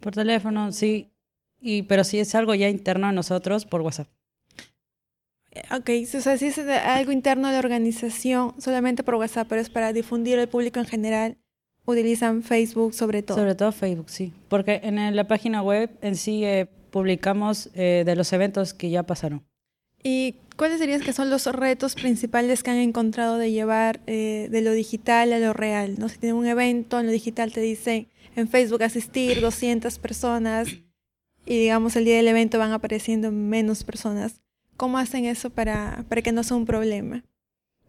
Por 0.00 0.14
teléfono, 0.14 0.72
sí. 0.72 1.10
Y, 1.60 1.82
pero 1.82 2.04
si 2.04 2.18
es 2.18 2.34
algo 2.34 2.54
ya 2.54 2.68
interno 2.68 3.06
a 3.06 3.12
nosotros, 3.12 3.64
por 3.64 3.80
WhatsApp. 3.82 4.08
Ok, 5.70 5.90
o 6.02 6.20
sea, 6.20 6.38
si 6.38 6.46
es 6.46 6.58
algo 6.58 7.12
interno 7.12 7.48
de 7.48 7.54
la 7.54 7.58
organización, 7.58 8.54
solamente 8.58 9.04
por 9.04 9.16
WhatsApp, 9.16 9.46
pero 9.48 9.60
es 9.60 9.70
para 9.70 9.92
difundir 9.92 10.38
al 10.38 10.48
público 10.48 10.80
en 10.80 10.86
general, 10.86 11.36
utilizan 11.84 12.42
Facebook 12.42 12.94
sobre 12.94 13.22
todo. 13.22 13.36
Sobre 13.36 13.54
todo 13.54 13.70
Facebook, 13.70 14.08
sí. 14.08 14.32
Porque 14.48 14.80
en 14.82 15.14
la 15.14 15.28
página 15.28 15.62
web 15.62 15.90
en 16.00 16.16
sí 16.16 16.44
eh, 16.44 16.66
publicamos 16.90 17.70
eh, 17.74 18.02
de 18.04 18.16
los 18.16 18.32
eventos 18.32 18.74
que 18.74 18.90
ya 18.90 19.02
pasaron. 19.02 19.44
¿Y 20.02 20.36
cuáles 20.56 20.80
dirías 20.80 21.02
que 21.02 21.12
son 21.12 21.30
los 21.30 21.46
retos 21.46 21.94
principales 21.94 22.62
que 22.62 22.70
han 22.70 22.78
encontrado 22.78 23.38
de 23.38 23.52
llevar 23.52 24.00
eh, 24.06 24.48
de 24.50 24.60
lo 24.62 24.72
digital 24.72 25.32
a 25.32 25.38
lo 25.38 25.52
real? 25.52 25.96
¿no? 25.98 26.08
Si 26.08 26.18
tienen 26.18 26.36
un 26.36 26.46
evento, 26.46 26.98
en 26.98 27.06
lo 27.06 27.12
digital 27.12 27.52
te 27.52 27.60
dicen 27.60 28.08
en 28.34 28.48
Facebook 28.48 28.82
asistir 28.82 29.40
200 29.40 29.98
personas 29.98 30.68
y 31.44 31.58
digamos 31.58 31.96
el 31.96 32.04
día 32.04 32.16
del 32.16 32.28
evento 32.28 32.58
van 32.58 32.72
apareciendo 32.72 33.30
menos 33.30 33.84
personas. 33.84 34.40
¿Cómo 34.76 34.98
hacen 34.98 35.26
eso 35.26 35.50
para, 35.50 36.04
para 36.08 36.22
que 36.22 36.32
no 36.32 36.42
sea 36.42 36.56
un 36.56 36.66
problema? 36.66 37.24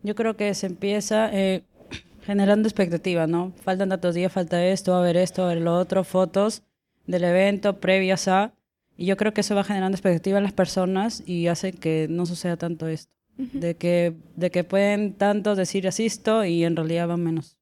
Yo 0.04 0.16
creo 0.16 0.36
que 0.36 0.54
se 0.54 0.68
empieza 0.68 1.30
eh, 1.32 1.64
generando 2.26 2.68
expectativa, 2.68 3.26
¿no? 3.26 3.54
Faltan 3.64 3.90
tantos 3.90 4.16
días, 4.16 4.32
falta 4.32 4.64
esto, 4.66 4.94
a 4.94 5.02
ver 5.02 5.18
esto, 5.18 5.44
a 5.44 5.48
ver 5.48 5.62
lo 5.62 5.76
otro, 5.78 6.04
fotos 6.04 6.64
del 7.08 7.24
evento 7.24 7.80
previas 7.80 8.28
a 8.28 8.54
y 8.98 9.06
yo 9.06 9.18
creo 9.18 9.34
que 9.34 9.42
eso 9.42 9.56
va 9.56 9.64
generando 9.64 9.96
expectativa 9.96 10.38
en 10.38 10.44
las 10.44 10.54
personas 10.54 11.24
y 11.26 11.48
hace 11.48 11.74
que 11.74 12.08
no 12.10 12.26
suceda 12.26 12.58
tanto 12.58 12.88
esto. 12.88 13.14
de, 13.38 13.76
que, 13.76 14.14
de 14.36 14.52
que 14.52 14.64
pueden 14.64 15.14
tanto 15.14 15.56
decir 15.56 15.88
asisto 15.88 16.46
y 16.46 16.64
en 16.64 16.76
realidad 16.76 17.08
van 17.08 17.24
menos. 17.24 17.58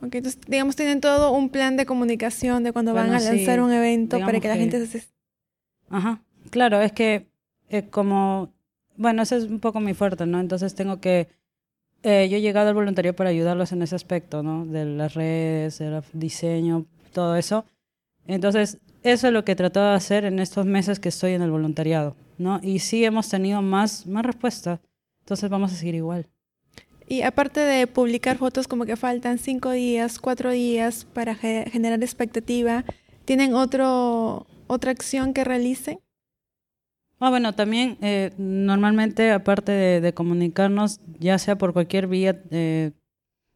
Ok, 0.00 0.16
entonces 0.16 0.40
digamos 0.46 0.76
tienen 0.76 1.00
todo 1.00 1.32
un 1.32 1.50
plan 1.50 1.76
de 1.76 1.86
comunicación 1.86 2.64
de 2.64 2.72
cuando 2.72 2.94
van 2.94 3.12
a 3.12 3.20
lanzar 3.20 3.60
un 3.60 3.72
evento 3.72 4.18
para 4.18 4.40
que, 4.40 4.48
la 4.48 4.56
gente 4.56 4.84
se... 4.86 5.04
Ajá, 5.88 6.22
claro, 6.50 6.80
es 6.80 6.92
que 6.92 7.28
eh, 7.68 7.88
como, 7.88 8.52
bueno, 8.96 9.22
eso 9.22 9.36
es 9.36 9.44
un 9.44 9.60
poco 9.60 9.80
mi 9.80 9.94
fuerte, 9.94 10.26
¿no? 10.26 10.40
Entonces 10.40 10.74
tengo 10.74 11.00
que, 11.00 11.28
eh, 12.02 12.28
yo 12.30 12.36
he 12.36 12.40
llegado 12.40 12.68
al 12.68 12.74
voluntario 12.74 13.14
para 13.14 13.30
ayudarlos 13.30 13.72
en 13.72 13.82
ese 13.82 13.94
aspecto, 13.96 14.42
¿no? 14.42 14.66
De 14.66 14.84
las 14.84 15.14
redes, 15.14 15.78
del 15.78 16.02
diseño, 16.12 16.86
todo 17.12 17.36
eso. 17.36 17.64
Entonces 18.26 18.78
eso 19.12 19.28
es 19.28 19.32
lo 19.32 19.44
que 19.44 19.52
he 19.52 19.56
tratado 19.56 19.90
de 19.90 19.96
hacer 19.96 20.24
en 20.24 20.38
estos 20.38 20.66
meses 20.66 21.00
que 21.00 21.08
estoy 21.08 21.32
en 21.32 21.42
el 21.42 21.50
voluntariado, 21.50 22.16
¿no? 22.38 22.60
Y 22.62 22.80
sí 22.80 23.04
hemos 23.04 23.28
tenido 23.28 23.62
más, 23.62 24.06
más 24.06 24.24
respuesta, 24.24 24.80
entonces 25.20 25.50
vamos 25.50 25.72
a 25.72 25.76
seguir 25.76 25.94
igual. 25.94 26.26
Y 27.06 27.22
aparte 27.22 27.60
de 27.60 27.86
publicar 27.86 28.36
fotos 28.36 28.68
como 28.68 28.84
que 28.84 28.96
faltan 28.96 29.38
cinco 29.38 29.70
días, 29.70 30.18
cuatro 30.18 30.50
días 30.50 31.06
para 31.06 31.34
generar 31.34 32.02
expectativa, 32.02 32.84
¿tienen 33.24 33.54
otro, 33.54 34.46
otra 34.66 34.90
acción 34.90 35.32
que 35.32 35.42
realicen? 35.44 36.00
Ah, 37.20 37.30
bueno, 37.30 37.54
también 37.54 37.96
eh, 38.00 38.32
normalmente, 38.36 39.32
aparte 39.32 39.72
de, 39.72 40.14
comunicarnos, 40.14 41.00
ya 41.18 41.38
sea 41.38 41.56
por 41.56 41.72
cualquier 41.72 42.06
vía 42.06 42.40
eh, 42.50 42.92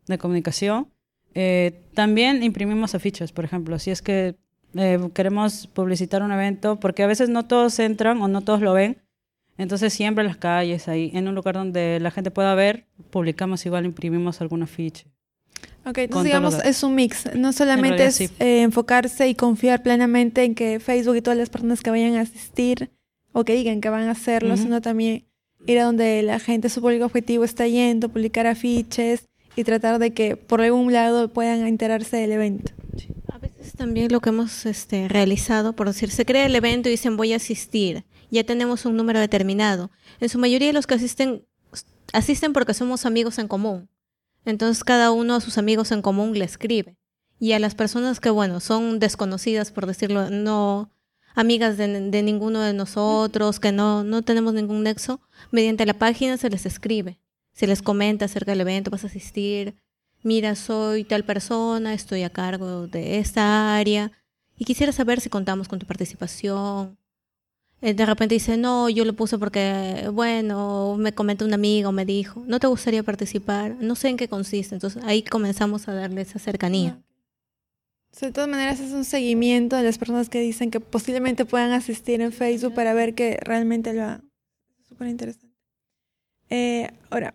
de 0.07 0.19
comunicación, 0.19 0.89
eh, 1.35 1.85
también 1.95 2.43
imprimimos 2.43 2.95
afiches, 2.95 3.33
por 3.33 3.45
ejemplo. 3.45 3.79
Si 3.79 3.91
es 3.91 4.03
que 4.03 4.37
eh, 4.77 4.99
queremos 5.15 5.67
publicitar 5.67 6.23
un 6.23 6.33
evento, 6.33 6.79
porque 6.81 7.03
a 7.03 7.07
veces 7.07 7.29
no 7.29 7.45
todos 7.45 7.79
entran 7.79 8.21
o 8.23 8.29
no 8.29 8.41
todos 8.43 8.61
lo 8.61 8.73
ven. 8.73 8.99
Entonces 9.59 9.93
siempre 9.93 10.23
en 10.23 10.29
las 10.29 10.39
calles, 10.39 10.89
ahí, 10.89 11.11
en 11.15 11.29
un 11.29 11.35
lugar 11.35 11.55
donde 11.55 12.01
la 12.01 12.11
gente 12.11 12.31
pueda 12.31 12.55
ver, 12.55 12.87
publicamos 13.11 13.65
igual, 13.67 13.85
imprimimos 13.85 14.41
algún 14.41 14.63
afiche. 14.63 15.07
Ok, 15.85 15.99
entonces 15.99 16.27
digamos 16.27 16.65
es 16.65 16.83
un 16.83 16.95
mix, 16.95 17.35
no 17.35 17.53
solamente 17.53 18.05
es 18.05 18.21
eh, 18.21 18.63
enfocarse 18.63 19.29
y 19.29 19.35
confiar 19.35 19.83
plenamente 19.83 20.45
en 20.45 20.55
que 20.55 20.79
Facebook 20.79 21.17
y 21.17 21.23
todas 21.23 21.37
las 21.37 21.51
personas 21.51 21.81
que 21.81 21.91
vayan 21.91 22.15
a 22.15 22.21
asistir 22.21 22.91
o 23.33 23.45
que 23.45 23.55
digan 23.55 23.81
que 23.81 23.91
van 23.91 24.09
a 24.09 24.13
hacerlo, 24.13 24.57
sino 24.57 24.81
también 24.81 25.25
ir 25.67 25.81
a 25.81 25.85
donde 25.85 26.23
la 26.23 26.39
gente, 26.39 26.69
su 26.69 26.81
público 26.81 27.05
objetivo 27.05 27.45
está 27.45 27.67
yendo, 27.67 28.09
publicar 28.09 28.47
afiches 28.47 29.29
y 29.57 29.65
tratar 29.65 29.99
de 29.99 30.13
que 30.13 30.37
por 30.37 30.61
algún 30.61 30.93
lado 30.93 31.29
puedan 31.29 31.67
enterarse 31.67 32.17
del 32.17 32.33
evento. 32.33 32.73
Veces 32.93 33.22
también 33.83 34.13
lo 34.13 34.21
que 34.21 34.29
hemos 34.29 34.65
este, 34.65 35.09
realizado, 35.09 35.73
por 35.73 35.89
decir, 35.89 36.13
se 36.13 36.25
crea 36.25 36.47
el 36.47 36.55
evento 36.55 36.89
y 36.89 36.93
dicen 36.93 37.17
voy 37.17 37.33
a 37.33 37.37
asistir, 37.37 38.05
ya 38.31 38.45
tenemos 38.45 38.87
un 38.87 38.97
número 38.97 39.19
determinado. 39.19 39.91
En 40.21 40.29
su 40.29 40.39
mayoría 40.39 40.73
los 40.73 40.87
que 40.87 40.95
asisten, 40.95 41.45
asisten 42.13 42.53
porque 42.53 42.75
somos 42.75 43.07
amigos 43.07 43.41
en 43.41 43.49
común. 43.49 43.89
Entonces 44.45 44.85
cada 44.85 45.11
uno 45.11 45.35
a 45.35 45.41
sus 45.41 45.59
amigos 45.59 45.91
en 45.91 46.01
común 46.01 46.39
le 46.39 46.45
escribe. 46.45 46.97
Y 47.41 47.55
a 47.55 47.59
las 47.59 47.75
personas 47.75 48.21
que, 48.21 48.31
bueno, 48.31 48.61
son 48.61 49.01
desconocidas, 49.01 49.73
por 49.73 49.87
decirlo, 49.87 50.31
no 50.31 50.93
amigas 51.35 51.77
de, 51.77 51.89
de 52.09 52.23
ninguno 52.23 52.61
de 52.61 52.75
nosotros, 52.75 53.59
que 53.59 53.73
no, 53.73 54.05
no 54.05 54.23
tenemos 54.23 54.55
ningún 54.55 54.85
nexo, 54.85 55.21
mediante 55.51 55.87
la 55.87 55.95
página 55.95 56.37
se 56.37 56.51
les 56.51 56.67
escribe. 56.67 57.19
Se 57.53 57.67
les 57.67 57.83
comenta 57.83 58.27
acerca 58.27 58.53
del 58.53 58.61
evento, 58.61 58.93
vas 58.93 59.03
a 59.03 59.09
asistir, 59.09 59.75
mira, 60.23 60.55
soy 60.55 61.05
tal 61.05 61.25
persona, 61.25 61.95
estoy 61.95 62.23
a 62.23 62.31
cargo 62.31 62.87
de 62.87 63.19
esta 63.19 63.77
área 63.77 64.13
y 64.57 64.65
quisiera 64.65 64.93
saber 64.93 65.21
si 65.21 65.29
contamos 65.29 65.69
con 65.69 65.79
tu 65.79 65.87
participación. 65.87 66.97
Eh, 67.81 67.95
de 67.95 68.07
repente 68.07 68.37
dice, 68.37 68.57
no, 68.57 68.89
yo 68.89 69.05
lo 69.05 69.13
puse 69.15 69.39
porque, 69.39 70.09
bueno, 70.13 70.97
me 70.97 71.13
comentó 71.13 71.45
un 71.45 71.53
amigo, 71.53 71.91
me 71.91 72.05
dijo, 72.05 72.45
¿no 72.47 72.61
te 72.61 72.69
gustaría 72.69 73.03
participar? 73.03 73.75
No 73.81 73.97
sé 73.97 74.09
en 74.09 74.17
qué 74.17 74.29
consiste. 74.29 74.77
Entonces 74.77 75.03
ahí 75.05 75.23
comenzamos 75.23 75.89
a 75.89 75.95
darle 75.95 76.21
esa 76.21 76.39
cercanía. 76.39 77.03
de 78.21 78.31
todas 78.31 78.49
maneras 78.49 78.79
es 78.79 78.93
un 78.93 79.05
seguimiento 79.05 79.75
de 79.75 79.83
las 79.83 79.99
personas 79.99 80.29
que 80.29 80.39
dicen 80.39 80.71
que 80.71 80.79
posiblemente 80.79 81.45
puedan 81.45 81.73
asistir 81.73 82.21
en 82.21 82.31
Facebook 82.31 82.75
para 82.75 82.95
ver 82.95 83.17
que 83.17 83.37
realmente 83.43 83.93
lo 83.93 84.03
hagan. 84.03 84.31
Súper 84.89 85.09
interesante. 85.09 85.57
Eh, 86.51 86.89
ahora, 87.11 87.35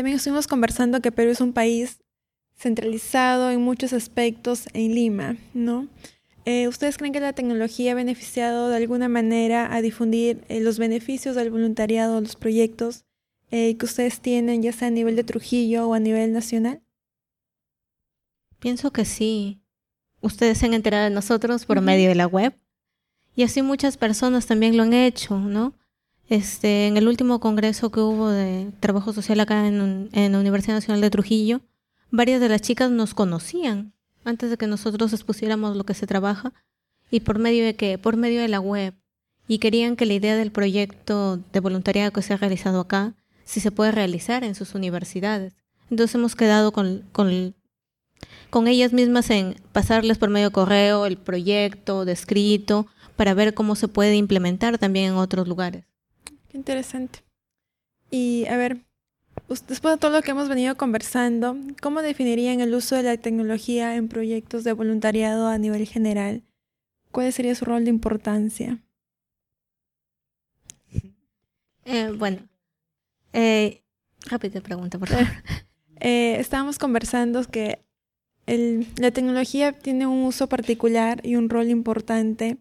también 0.00 0.16
estuvimos 0.16 0.46
conversando 0.46 1.02
que 1.02 1.12
Perú 1.12 1.30
es 1.30 1.42
un 1.42 1.52
país 1.52 2.00
centralizado 2.56 3.50
en 3.50 3.60
muchos 3.60 3.92
aspectos 3.92 4.66
en 4.72 4.94
Lima, 4.94 5.36
¿no? 5.52 5.88
Eh, 6.46 6.68
¿Ustedes 6.68 6.96
creen 6.96 7.12
que 7.12 7.20
la 7.20 7.34
tecnología 7.34 7.92
ha 7.92 7.94
beneficiado 7.94 8.70
de 8.70 8.76
alguna 8.76 9.10
manera 9.10 9.74
a 9.74 9.82
difundir 9.82 10.42
eh, 10.48 10.60
los 10.60 10.78
beneficios 10.78 11.36
del 11.36 11.50
voluntariado, 11.50 12.18
los 12.18 12.34
proyectos 12.34 13.04
eh, 13.50 13.76
que 13.76 13.84
ustedes 13.84 14.20
tienen, 14.20 14.62
ya 14.62 14.72
sea 14.72 14.88
a 14.88 14.90
nivel 14.90 15.16
de 15.16 15.24
Trujillo 15.24 15.86
o 15.86 15.92
a 15.92 16.00
nivel 16.00 16.32
nacional? 16.32 16.80
Pienso 18.58 18.92
que 18.92 19.04
sí. 19.04 19.60
Ustedes 20.22 20.56
se 20.56 20.64
han 20.64 20.72
enterado 20.72 21.04
de 21.04 21.10
nosotros 21.10 21.66
por 21.66 21.82
medio 21.82 22.08
de 22.08 22.14
la 22.14 22.26
web 22.26 22.54
y 23.36 23.42
así 23.42 23.60
muchas 23.60 23.98
personas 23.98 24.46
también 24.46 24.78
lo 24.78 24.82
han 24.82 24.94
hecho, 24.94 25.38
¿no? 25.38 25.74
Este, 26.30 26.86
en 26.86 26.96
el 26.96 27.08
último 27.08 27.40
congreso 27.40 27.90
que 27.90 27.98
hubo 27.98 28.30
de 28.30 28.70
trabajo 28.78 29.12
social 29.12 29.40
acá 29.40 29.66
en, 29.66 30.08
la 30.12 30.38
Universidad 30.38 30.76
Nacional 30.76 31.00
de 31.00 31.10
Trujillo, 31.10 31.60
varias 32.12 32.40
de 32.40 32.48
las 32.48 32.62
chicas 32.62 32.88
nos 32.88 33.14
conocían 33.14 33.94
antes 34.24 34.48
de 34.48 34.56
que 34.56 34.68
nosotros 34.68 35.12
expusiéramos 35.12 35.76
lo 35.76 35.82
que 35.82 35.92
se 35.92 36.06
trabaja 36.06 36.52
y 37.10 37.18
por 37.18 37.40
medio 37.40 37.64
de 37.64 37.74
que 37.74 37.98
por 37.98 38.16
medio 38.16 38.40
de 38.40 38.46
la 38.46 38.60
web 38.60 38.94
y 39.48 39.58
querían 39.58 39.96
que 39.96 40.06
la 40.06 40.12
idea 40.14 40.36
del 40.36 40.52
proyecto 40.52 41.40
de 41.52 41.58
voluntariado 41.58 42.12
que 42.12 42.22
se 42.22 42.32
ha 42.32 42.36
realizado 42.36 42.78
acá 42.78 43.16
si 43.44 43.58
se 43.58 43.72
puede 43.72 43.90
realizar 43.90 44.44
en 44.44 44.54
sus 44.54 44.76
universidades. 44.76 45.54
Entonces 45.90 46.14
hemos 46.14 46.36
quedado 46.36 46.70
con, 46.70 47.02
con, 47.10 47.56
con 48.50 48.68
ellas 48.68 48.92
mismas 48.92 49.30
en 49.30 49.56
pasarles 49.72 50.18
por 50.18 50.30
medio 50.30 50.50
de 50.50 50.52
correo 50.52 51.06
el 51.06 51.16
proyecto 51.16 52.04
descrito 52.04 52.86
para 53.16 53.34
ver 53.34 53.52
cómo 53.52 53.74
se 53.74 53.88
puede 53.88 54.14
implementar 54.14 54.78
también 54.78 55.06
en 55.06 55.14
otros 55.16 55.48
lugares. 55.48 55.90
Qué 56.50 56.58
interesante. 56.58 57.20
Y 58.10 58.46
a 58.46 58.56
ver, 58.56 58.84
después 59.48 59.94
de 59.94 59.98
todo 59.98 60.10
lo 60.10 60.22
que 60.22 60.32
hemos 60.32 60.48
venido 60.48 60.76
conversando, 60.76 61.56
¿cómo 61.80 62.02
definirían 62.02 62.60
el 62.60 62.74
uso 62.74 62.96
de 62.96 63.04
la 63.04 63.16
tecnología 63.16 63.94
en 63.94 64.08
proyectos 64.08 64.64
de 64.64 64.72
voluntariado 64.72 65.46
a 65.46 65.58
nivel 65.58 65.86
general? 65.86 66.42
¿Cuál 67.12 67.32
sería 67.32 67.54
su 67.54 67.64
rol 67.64 67.84
de 67.84 67.90
importancia? 67.90 68.82
Eh, 71.84 72.12
bueno, 72.16 72.48
eh, 73.32 73.82
rápida 74.26 74.60
pregunta, 74.60 74.98
por 74.98 75.08
favor. 75.08 75.26
Eh, 76.02 76.40
estábamos 76.40 76.78
conversando 76.78 77.44
que 77.44 77.84
el, 78.46 78.86
la 78.96 79.10
tecnología 79.10 79.78
tiene 79.78 80.06
un 80.06 80.24
uso 80.24 80.48
particular 80.48 81.20
y 81.26 81.36
un 81.36 81.50
rol 81.50 81.68
importante 81.68 82.56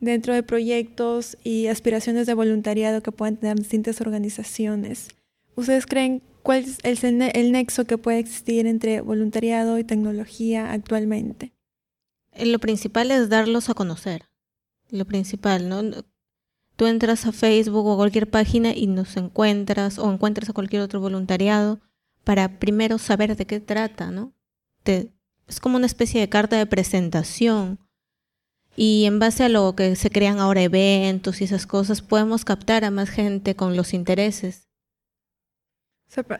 dentro 0.00 0.34
de 0.34 0.42
proyectos 0.42 1.36
y 1.44 1.66
aspiraciones 1.66 2.26
de 2.26 2.34
voluntariado 2.34 3.02
que 3.02 3.12
puedan 3.12 3.36
tener 3.36 3.56
distintas 3.56 4.00
organizaciones. 4.00 5.08
¿Ustedes 5.54 5.86
creen 5.86 6.22
cuál 6.42 6.64
es 6.82 7.04
el, 7.04 7.22
el 7.22 7.52
nexo 7.52 7.84
que 7.84 7.98
puede 7.98 8.18
existir 8.18 8.66
entre 8.66 9.02
voluntariado 9.02 9.78
y 9.78 9.84
tecnología 9.84 10.72
actualmente? 10.72 11.52
Eh, 12.32 12.46
lo 12.46 12.58
principal 12.58 13.10
es 13.10 13.28
darlos 13.28 13.68
a 13.68 13.74
conocer. 13.74 14.24
Lo 14.90 15.04
principal, 15.04 15.68
¿no? 15.68 15.82
Tú 16.76 16.86
entras 16.86 17.26
a 17.26 17.32
Facebook 17.32 17.86
o 17.86 17.92
a 17.92 17.96
cualquier 17.96 18.30
página 18.30 18.74
y 18.74 18.86
nos 18.86 19.16
encuentras 19.16 19.98
o 19.98 20.10
encuentras 20.10 20.48
a 20.48 20.54
cualquier 20.54 20.82
otro 20.82 21.00
voluntariado 21.00 21.80
para 22.24 22.58
primero 22.58 22.98
saber 22.98 23.36
de 23.36 23.46
qué 23.46 23.60
trata, 23.60 24.10
¿no? 24.10 24.32
Es 24.84 25.60
como 25.60 25.76
una 25.76 25.86
especie 25.86 26.20
de 26.20 26.28
carta 26.28 26.56
de 26.56 26.66
presentación 26.66 27.78
y 28.82 29.04
en 29.04 29.18
base 29.18 29.44
a 29.44 29.50
lo 29.50 29.76
que 29.76 29.94
se 29.94 30.08
crean 30.08 30.38
ahora 30.38 30.62
eventos 30.62 31.42
y 31.42 31.44
esas 31.44 31.66
cosas, 31.66 32.00
podemos 32.00 32.46
captar 32.46 32.82
a 32.82 32.90
más 32.90 33.10
gente 33.10 33.54
con 33.54 33.76
los 33.76 33.92
intereses. 33.92 34.70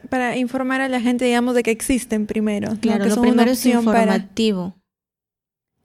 para 0.09 0.35
informar 0.37 0.81
a 0.81 0.89
la 0.89 0.99
gente, 0.99 1.25
digamos, 1.25 1.53
de 1.53 1.61
que 1.61 1.69
existen 1.69 2.25
primero. 2.25 2.75
Claro, 2.81 3.05
lo 3.05 3.21
primero 3.21 3.51
es 3.51 3.63
informativo. 3.67 4.75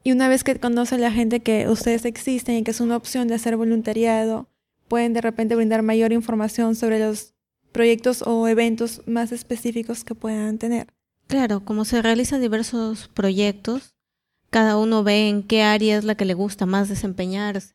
Y 0.03 0.13
una 0.13 0.31
vez 0.31 0.45
que 0.45 0.59
conoce 0.59 0.97
la 0.97 1.13
gente 1.13 1.41
que 1.41 1.69
ustedes 1.69 2.07
existen 2.07 2.55
y 2.55 2.63
que 2.63 2.71
es 2.71 2.81
una 2.81 2.97
opción 2.97 3.29
de 3.29 3.35
hacer 3.35 3.59
voluntariado, 3.59 4.49
pueden 4.89 5.13
de 5.13 5.21
repente 5.21 5.57
brindar 5.57 5.83
mayor 5.83 6.15
información 6.15 6.75
sobre 6.75 7.01
los 7.01 7.35
proyectos 7.71 8.23
o 8.23 8.49
eventos 8.49 9.03
más 9.05 9.31
específicos 9.31 10.05
que 10.05 10.15
puedan 10.15 10.57
tener. 10.57 10.87
Claro, 11.27 11.67
como 11.67 11.85
se 11.85 12.01
realizan 12.01 12.41
diversos 12.41 13.09
proyectos, 13.09 13.96
cada 14.57 14.79
uno 14.79 15.05
ve 15.05 15.29
en 15.29 15.43
qué 15.43 15.63
área 15.63 15.99
es 15.99 16.05
la 16.05 16.15
que 16.15 16.25
le 16.25 16.33
gusta 16.33 16.65
más 16.65 16.89
desempeñarse. 16.89 17.75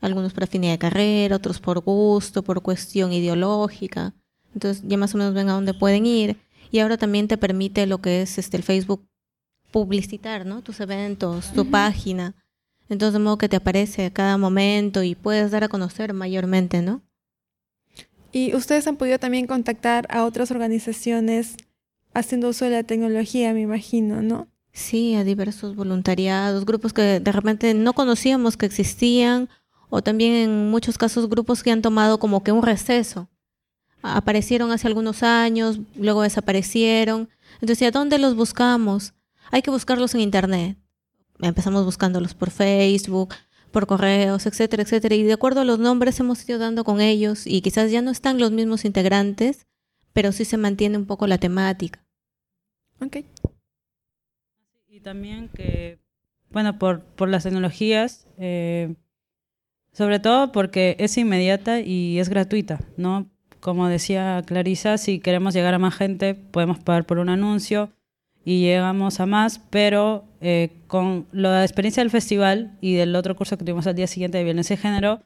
Algunos 0.00 0.32
por 0.32 0.44
afinidad 0.44 0.72
de 0.72 0.78
carrera, 0.78 1.36
otros 1.36 1.60
por 1.60 1.80
gusto, 1.80 2.42
por 2.42 2.62
cuestión 2.62 3.12
ideológica. 3.12 4.14
Entonces 4.54 4.82
ya 4.88 4.96
más 4.96 5.14
o 5.14 5.18
menos 5.18 5.34
ven 5.34 5.50
a 5.50 5.52
dónde 5.52 5.74
pueden 5.74 6.06
ir. 6.06 6.38
Y 6.70 6.78
ahora 6.78 6.96
también 6.96 7.28
te 7.28 7.36
permite 7.36 7.86
lo 7.86 7.98
que 7.98 8.22
es 8.22 8.38
este 8.38 8.56
el 8.56 8.62
Facebook 8.62 9.06
publicitar, 9.70 10.46
¿no? 10.46 10.62
Tus 10.62 10.80
eventos, 10.80 11.52
tu 11.52 11.70
página. 11.70 12.34
Entonces 12.88 13.12
de 13.12 13.18
modo 13.18 13.36
que 13.36 13.50
te 13.50 13.56
aparece 13.56 14.06
a 14.06 14.10
cada 14.10 14.38
momento 14.38 15.02
y 15.02 15.16
puedes 15.16 15.50
dar 15.50 15.64
a 15.64 15.68
conocer 15.68 16.14
mayormente, 16.14 16.80
¿no? 16.80 17.02
Y 18.32 18.54
ustedes 18.54 18.86
han 18.86 18.96
podido 18.96 19.18
también 19.18 19.46
contactar 19.46 20.06
a 20.08 20.24
otras 20.24 20.50
organizaciones 20.50 21.58
haciendo 22.14 22.48
uso 22.48 22.64
de 22.64 22.70
la 22.70 22.84
tecnología, 22.84 23.52
me 23.52 23.60
imagino, 23.60 24.22
¿no? 24.22 24.48
Sí, 24.76 25.14
a 25.14 25.24
diversos 25.24 25.74
voluntariados, 25.74 26.66
grupos 26.66 26.92
que 26.92 27.18
de 27.18 27.32
repente 27.32 27.72
no 27.72 27.94
conocíamos 27.94 28.58
que 28.58 28.66
existían, 28.66 29.48
o 29.88 30.02
también 30.02 30.34
en 30.34 30.70
muchos 30.70 30.98
casos 30.98 31.30
grupos 31.30 31.62
que 31.62 31.70
han 31.70 31.80
tomado 31.80 32.18
como 32.18 32.44
que 32.44 32.52
un 32.52 32.62
receso. 32.62 33.26
Aparecieron 34.02 34.70
hace 34.72 34.86
algunos 34.86 35.22
años, 35.22 35.80
luego 35.96 36.20
desaparecieron. 36.20 37.30
Entonces, 37.62 37.88
¿a 37.88 37.90
dónde 37.90 38.18
los 38.18 38.36
buscamos? 38.36 39.14
Hay 39.50 39.62
que 39.62 39.70
buscarlos 39.70 40.14
en 40.14 40.20
Internet. 40.20 40.76
Empezamos 41.40 41.86
buscándolos 41.86 42.34
por 42.34 42.50
Facebook, 42.50 43.34
por 43.70 43.86
correos, 43.86 44.44
etcétera, 44.44 44.82
etcétera. 44.82 45.14
Y 45.14 45.22
de 45.22 45.32
acuerdo 45.32 45.62
a 45.62 45.64
los 45.64 45.78
nombres 45.78 46.20
hemos 46.20 46.46
ido 46.46 46.58
dando 46.58 46.84
con 46.84 47.00
ellos 47.00 47.46
y 47.46 47.62
quizás 47.62 47.90
ya 47.90 48.02
no 48.02 48.10
están 48.10 48.38
los 48.38 48.52
mismos 48.52 48.84
integrantes, 48.84 49.66
pero 50.12 50.32
sí 50.32 50.44
se 50.44 50.58
mantiene 50.58 50.98
un 50.98 51.06
poco 51.06 51.26
la 51.26 51.38
temática. 51.38 52.04
Okay 53.00 53.24
también 55.06 55.48
que, 55.50 56.00
bueno, 56.50 56.80
por, 56.80 57.00
por 57.00 57.28
las 57.28 57.44
tecnologías, 57.44 58.26
eh, 58.38 58.96
sobre 59.92 60.18
todo 60.18 60.50
porque 60.50 60.96
es 60.98 61.16
inmediata 61.16 61.78
y 61.78 62.18
es 62.18 62.28
gratuita, 62.28 62.80
¿no? 62.96 63.30
Como 63.60 63.86
decía 63.86 64.42
Clarisa, 64.44 64.98
si 64.98 65.20
queremos 65.20 65.54
llegar 65.54 65.74
a 65.74 65.78
más 65.78 65.94
gente, 65.94 66.34
podemos 66.34 66.80
pagar 66.80 67.06
por 67.06 67.18
un 67.18 67.28
anuncio 67.28 67.92
y 68.44 68.62
llegamos 68.62 69.20
a 69.20 69.26
más, 69.26 69.60
pero 69.70 70.24
eh, 70.40 70.82
con 70.88 71.28
la 71.30 71.62
experiencia 71.62 72.02
del 72.02 72.10
festival 72.10 72.76
y 72.80 72.96
del 72.96 73.14
otro 73.14 73.36
curso 73.36 73.56
que 73.56 73.64
tuvimos 73.64 73.86
al 73.86 73.94
día 73.94 74.08
siguiente 74.08 74.38
de 74.38 74.44
violencia 74.44 74.74
de 74.74 74.82
género, 74.82 75.22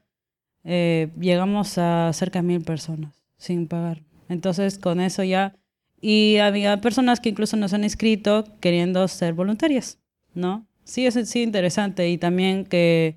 eh, 0.63 1.09
llegamos 1.19 1.79
a 1.79 2.13
cerca 2.13 2.41
de 2.41 2.49
mil 2.49 2.61
personas 2.63 3.15
sin 3.39 3.67
pagar. 3.67 4.03
Entonces, 4.29 4.79
con 4.79 5.01
eso 5.01 5.25
ya 5.25 5.55
y 6.01 6.39
había 6.39 6.81
personas 6.81 7.21
que 7.21 7.29
incluso 7.29 7.57
nos 7.57 7.73
han 7.75 7.85
inscrito 7.85 8.45
queriendo 8.61 9.07
ser 9.09 9.35
voluntarias, 9.35 9.99
¿no? 10.35 10.67
Sí, 10.85 11.07
es 11.07 11.15
sí 11.29 11.43
interesante 11.43 12.09
y 12.09 12.19
también 12.19 12.65
que 12.65 13.17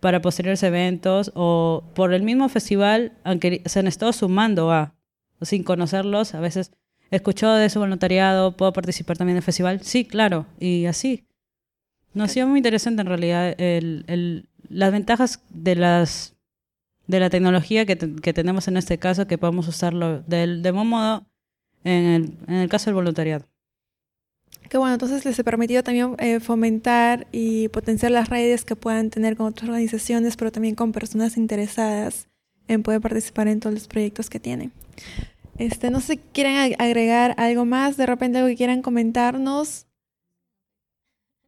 para 0.00 0.22
posteriores 0.22 0.62
eventos 0.62 1.32
o 1.34 1.84
por 1.94 2.14
el 2.14 2.22
mismo 2.22 2.48
festival, 2.48 3.12
aunque 3.24 3.62
se 3.64 3.80
han 3.80 3.86
estado 3.86 4.12
sumando 4.12 4.70
a, 4.70 4.94
sin 5.42 5.64
conocerlos, 5.64 6.34
a 6.34 6.40
veces 6.40 6.72
he 7.10 7.16
escuchado 7.16 7.56
de 7.56 7.70
su 7.70 7.80
voluntariado, 7.80 8.56
puedo 8.56 8.72
participar 8.72 9.16
también 9.16 9.36
en 9.36 9.38
el 9.38 9.42
festival, 9.42 9.80
sí, 9.82 10.04
claro, 10.04 10.46
y 10.60 10.86
así. 10.86 11.24
Nos 12.14 12.30
ha 12.30 12.34
sido 12.34 12.46
muy 12.46 12.58
interesante 12.58 13.00
en 13.00 13.06
realidad 13.06 13.54
el, 13.60 14.04
el, 14.06 14.48
las 14.68 14.92
ventajas 14.92 15.42
de 15.50 15.74
las 15.74 16.34
de 17.06 17.20
la 17.20 17.30
tecnología 17.30 17.86
que, 17.86 17.96
que, 17.96 18.34
tenemos 18.34 18.68
en 18.68 18.76
este 18.76 18.98
caso, 18.98 19.26
que 19.26 19.38
podemos 19.38 19.66
usarlo 19.66 20.20
del, 20.26 20.62
de 20.62 20.72
modo 20.72 21.26
en 21.84 22.04
el, 22.04 22.32
en 22.46 22.54
el 22.54 22.68
caso 22.68 22.86
del 22.86 22.94
voluntariado. 22.94 23.46
Que 24.68 24.76
bueno, 24.76 24.94
entonces 24.94 25.24
les 25.24 25.38
he 25.38 25.44
permitido 25.44 25.82
también 25.82 26.14
eh, 26.18 26.40
fomentar 26.40 27.26
y 27.32 27.68
potenciar 27.68 28.12
las 28.12 28.28
redes 28.28 28.64
que 28.64 28.76
puedan 28.76 29.08
tener 29.08 29.36
con 29.36 29.46
otras 29.46 29.68
organizaciones, 29.68 30.36
pero 30.36 30.52
también 30.52 30.74
con 30.74 30.92
personas 30.92 31.38
interesadas 31.38 32.28
en 32.66 32.82
poder 32.82 33.00
participar 33.00 33.48
en 33.48 33.60
todos 33.60 33.72
los 33.72 33.88
proyectos 33.88 34.28
que 34.28 34.40
tienen. 34.40 34.72
Este, 35.56 35.90
no 35.90 36.00
sé 36.00 36.14
si 36.14 36.18
quieren 36.18 36.74
agregar 36.78 37.34
algo 37.38 37.64
más, 37.64 37.96
de 37.96 38.06
repente 38.06 38.38
algo 38.38 38.48
que 38.48 38.56
quieran 38.56 38.82
comentarnos. 38.82 39.86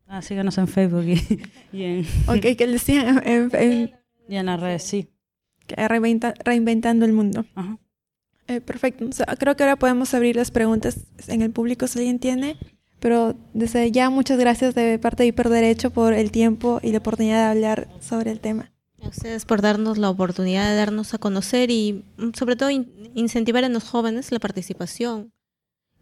Ah, 0.06 0.22
síganos 0.22 0.56
en 0.58 0.66
Facebook 0.66 1.04
y, 1.04 1.42
y 1.76 1.84
en... 1.84 2.06
Ok, 2.26 2.56
que 2.56 2.66
les 2.66 2.82
sigan 2.82 3.22
en, 3.26 3.50
en, 3.54 3.92
y 4.28 4.36
en 4.36 4.46
las 4.46 4.58
redes, 4.58 4.82
sí. 4.82 5.10
Reinventa, 5.68 6.34
reinventando 6.42 7.04
el 7.04 7.12
mundo. 7.12 7.44
Ajá. 7.54 7.78
Eh, 8.50 8.60
perfecto. 8.60 9.04
O 9.08 9.12
sea, 9.12 9.26
creo 9.38 9.54
que 9.54 9.62
ahora 9.62 9.76
podemos 9.76 10.12
abrir 10.12 10.34
las 10.34 10.50
preguntas 10.50 11.06
en 11.28 11.40
el 11.40 11.52
público 11.52 11.86
si 11.86 12.00
alguien 12.00 12.18
tiene. 12.18 12.56
Pero 12.98 13.36
desde 13.54 13.92
ya 13.92 14.10
muchas 14.10 14.40
gracias 14.40 14.74
de 14.74 14.98
parte 14.98 15.22
de 15.22 15.28
Hiperderecho 15.28 15.90
por 15.90 16.12
el 16.12 16.32
tiempo 16.32 16.80
y 16.82 16.90
la 16.90 16.98
oportunidad 16.98 17.44
de 17.44 17.50
hablar 17.50 17.88
sobre 18.00 18.32
el 18.32 18.40
tema. 18.40 18.72
A 19.02 19.08
ustedes 19.08 19.44
por 19.44 19.62
darnos 19.62 19.98
la 19.98 20.10
oportunidad 20.10 20.68
de 20.68 20.74
darnos 20.74 21.14
a 21.14 21.18
conocer 21.18 21.70
y 21.70 22.04
mm, 22.16 22.30
sobre 22.34 22.56
todo 22.56 22.70
in 22.70 23.12
incentivar 23.14 23.62
en 23.62 23.72
los 23.72 23.84
jóvenes 23.84 24.32
la 24.32 24.40
participación. 24.40 25.32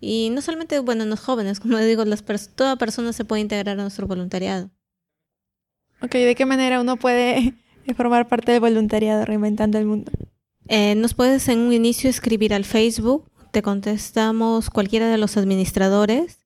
Y 0.00 0.30
no 0.30 0.40
solamente, 0.40 0.78
bueno, 0.78 1.02
en 1.02 1.10
los 1.10 1.20
jóvenes, 1.20 1.60
como 1.60 1.76
digo, 1.76 2.04
las 2.06 2.22
pers 2.22 2.48
toda 2.48 2.76
persona 2.76 3.12
se 3.12 3.26
puede 3.26 3.42
integrar 3.42 3.78
a 3.78 3.82
nuestro 3.82 4.06
voluntariado. 4.06 4.70
Ok, 6.00 6.12
¿de 6.12 6.34
qué 6.34 6.46
manera 6.46 6.80
uno 6.80 6.96
puede 6.96 7.54
formar 7.94 8.26
parte 8.26 8.52
del 8.52 8.60
voluntariado 8.62 9.26
Reinventando 9.26 9.76
el 9.76 9.84
Mundo? 9.84 10.10
Eh, 10.68 10.94
nos 10.94 11.14
puedes 11.14 11.48
en 11.48 11.60
un 11.60 11.72
inicio 11.72 12.10
escribir 12.10 12.52
al 12.52 12.64
Facebook, 12.64 13.30
te 13.52 13.62
contestamos 13.62 14.68
cualquiera 14.68 15.08
de 15.08 15.16
los 15.16 15.38
administradores 15.38 16.38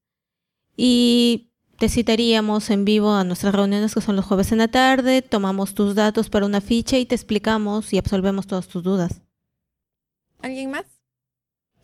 y 0.76 1.50
te 1.78 1.88
citaríamos 1.88 2.70
en 2.70 2.85
vivo 2.85 3.12
a 3.12 3.24
nuestras 3.24 3.52
reuniones 3.52 3.94
que 3.94 4.00
son 4.00 4.14
los 4.14 4.24
jueves 4.24 4.52
en 4.52 4.58
la 4.58 4.68
tarde, 4.68 5.22
tomamos 5.22 5.74
tus 5.74 5.96
datos 5.96 6.30
para 6.30 6.46
una 6.46 6.61
ficha 6.61 6.98
y 6.98 7.06
te 7.06 7.16
explicamos 7.16 7.92
y 7.92 7.98
absolvemos 7.98 8.46
todas 8.46 8.68
tus 8.68 8.85
dudas. 8.85 9.22
¿Alguien 10.40 10.70
más? 10.70 10.85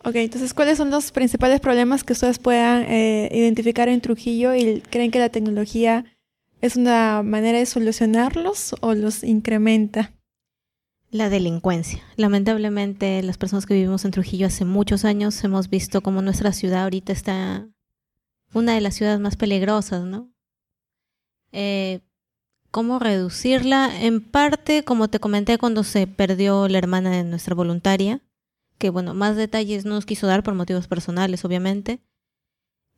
Ok, 0.05 0.15
entonces, 0.15 0.53
¿cuáles 0.53 0.77
son 0.77 0.91
los 0.91 1.11
principales 1.11 1.59
problemas 1.59 2.05
que 2.05 2.13
ustedes 2.13 2.39
puedan 2.39 2.83
eh, 2.83 3.29
identificar 3.33 3.89
en 3.89 3.99
Trujillo 3.99 4.55
y 4.55 4.79
creen 4.89 5.11
que 5.11 5.19
la 5.19 5.27
tecnología 5.27 6.05
es 6.61 6.77
una 6.77 7.21
manera 7.21 7.59
de 7.59 7.65
solucionarlos 7.65 8.75
o 8.79 8.93
los 8.93 9.25
incrementa? 9.25 10.13
La 11.11 11.29
delincuencia. 11.29 12.03
Lamentablemente, 12.17 13.23
las 13.23 13.37
personas 13.37 13.65
que 13.65 13.73
vivimos 13.73 14.05
en 14.05 14.11
Trujillo 14.11 14.45
hace 14.45 14.63
muchos 14.63 15.05
años 15.05 15.43
hemos 15.43 15.69
visto 15.69 16.01
cómo 16.01 16.21
nuestra 16.21 16.53
ciudad 16.53 16.83
ahorita 16.83 17.11
está 17.11 17.67
una 18.53 18.75
de 18.75 18.81
las 18.81 18.95
ciudades 18.95 19.19
más 19.19 19.35
peligrosas, 19.35 20.03
¿no? 20.03 20.31
Eh, 21.51 22.01
¿Cómo 22.69 22.99
reducirla? 22.99 23.89
En 24.03 24.21
parte, 24.21 24.83
como 24.83 25.07
te 25.07 25.19
comenté 25.19 25.57
cuando 25.57 25.83
se 25.83 26.05
perdió 26.05 26.67
la 26.67 26.77
hermana 26.77 27.09
de 27.09 27.23
nuestra 27.23 27.55
voluntaria, 27.55 28.21
que 28.77 28.91
bueno, 28.91 29.15
más 29.15 29.35
detalles 29.35 29.85
no 29.85 29.95
nos 29.95 30.05
quiso 30.05 30.27
dar 30.27 30.43
por 30.43 30.53
motivos 30.53 30.87
personales, 30.87 31.43
obviamente. 31.43 31.99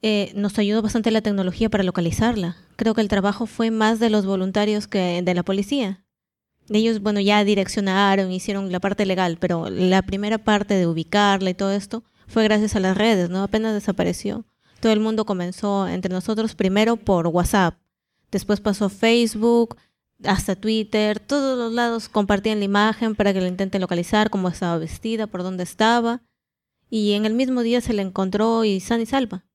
Eh, 0.02 0.34
nos 0.36 0.60
ayudó 0.60 0.82
bastante 0.82 1.12
la 1.12 1.22
tecnología 1.22 1.70
para 1.70 1.84
localizarla. 1.84 2.58
Creo 2.76 2.94
que 2.94 3.02
el 3.02 3.08
trabajo 3.08 3.46
fue 3.46 3.72
más 3.72 4.00
de 4.00 4.10
los 4.10 4.26
voluntarios 4.26 4.88
que 4.88 5.22
de 5.22 5.34
la 5.34 5.44
policía. 5.44 6.04
Ellos, 6.70 7.02
bueno, 7.02 7.20
ya 7.20 7.44
direccionaron, 7.44 8.32
hicieron 8.32 8.72
la 8.72 8.80
parte 8.80 9.06
legal, 9.06 9.38
pero 9.40 9.70
la 9.70 10.02
primera 10.02 10.38
parte 10.38 10.76
de 10.76 10.88
ubicarla 10.88 11.50
y 11.50 11.54
todo 11.54 11.72
esto 11.72 12.04
fue 12.28 12.44
gracias 12.44 12.76
a 12.76 12.80
las 12.80 12.98
redes, 12.98 13.30
¿no? 13.30 13.44
Apenas 13.44 13.74
desapareció. 13.74 14.46
Todo 14.80 14.94
el 14.94 15.00
mundo 15.00 15.26
comenzó 15.26 15.88
entre 15.88 16.14
nosotros 16.14 16.56
primero 16.56 16.96
por 16.98 17.28
WhatsApp, 17.28 17.76
después 18.32 18.62
pasó 18.62 18.90
Facebook, 18.90 19.78
hasta 20.24 20.56
Twitter, 20.56 21.20
todos 21.20 21.58
los 21.58 21.74
lados 21.74 22.10
compartían 22.10 22.60
la 22.60 22.66
imagen 22.66 23.16
para 23.16 23.34
que 23.34 23.42
lo 23.42 23.48
intenten 23.48 23.82
localizar, 23.82 24.30
cómo 24.30 24.50
estaba 24.50 24.78
vestida, 24.78 25.28
por 25.28 25.44
dónde 25.44 25.64
estaba, 25.64 26.22
y 26.90 27.14
en 27.14 27.26
el 27.26 27.34
mismo 27.34 27.62
día 27.62 27.82
se 27.82 27.94
le 27.94 28.02
encontró 28.02 28.64
y 28.64 28.80
san 28.80 29.02
y 29.02 29.06
salva. 29.06 29.46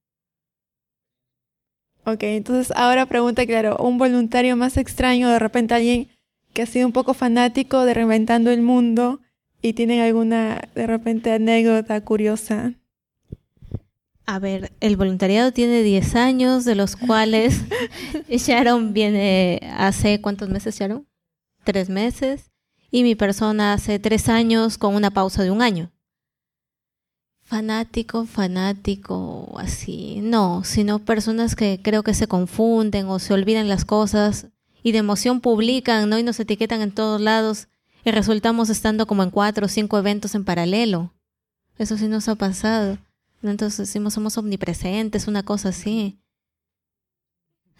Ok, 2.04 2.22
entonces 2.22 2.72
ahora 2.76 3.06
pregunta, 3.06 3.44
claro, 3.46 3.76
un 3.78 3.98
voluntario 3.98 4.56
más 4.56 4.76
extraño, 4.76 5.28
de 5.28 5.38
repente 5.38 5.74
alguien 5.74 6.08
que 6.56 6.62
ha 6.62 6.66
sido 6.66 6.86
un 6.86 6.92
poco 6.94 7.12
fanático 7.12 7.84
de 7.84 7.92
Reinventando 7.92 8.50
el 8.50 8.62
Mundo 8.62 9.20
y 9.60 9.74
tienen 9.74 10.00
alguna, 10.00 10.70
de 10.74 10.86
repente, 10.86 11.30
anécdota 11.30 12.00
curiosa. 12.00 12.72
A 14.24 14.38
ver, 14.38 14.72
el 14.80 14.96
voluntariado 14.96 15.52
tiene 15.52 15.82
10 15.82 16.14
años, 16.14 16.64
de 16.64 16.74
los 16.74 16.96
cuales 16.96 17.60
Sharon 18.30 18.94
viene 18.94 19.60
hace 19.76 20.22
cuántos 20.22 20.48
meses, 20.48 20.78
Sharon? 20.78 21.06
Tres 21.62 21.90
meses. 21.90 22.50
Y 22.90 23.02
mi 23.02 23.14
persona 23.16 23.74
hace 23.74 23.98
tres 23.98 24.30
años 24.30 24.78
con 24.78 24.94
una 24.94 25.10
pausa 25.10 25.42
de 25.42 25.50
un 25.50 25.60
año. 25.60 25.92
Fanático, 27.42 28.24
fanático, 28.24 29.54
así. 29.58 30.20
No, 30.22 30.64
sino 30.64 31.00
personas 31.00 31.54
que 31.54 31.80
creo 31.82 32.02
que 32.02 32.14
se 32.14 32.28
confunden 32.28 33.08
o 33.08 33.18
se 33.18 33.34
olvidan 33.34 33.68
las 33.68 33.84
cosas 33.84 34.46
y 34.86 34.92
de 34.92 34.98
emoción 34.98 35.40
publican, 35.40 36.08
¿no? 36.08 36.16
Y 36.16 36.22
nos 36.22 36.38
etiquetan 36.38 36.80
en 36.80 36.92
todos 36.92 37.20
lados 37.20 37.66
y 38.04 38.12
resultamos 38.12 38.70
estando 38.70 39.08
como 39.08 39.24
en 39.24 39.30
cuatro 39.30 39.66
o 39.66 39.68
cinco 39.68 39.98
eventos 39.98 40.36
en 40.36 40.44
paralelo. 40.44 41.12
Eso 41.76 41.98
sí 41.98 42.06
nos 42.06 42.28
ha 42.28 42.36
pasado. 42.36 42.96
Entonces 43.42 43.88
decimos 43.88 44.14
somos 44.14 44.38
omnipresentes, 44.38 45.26
una 45.26 45.42
cosa 45.42 45.70
así. 45.70 46.20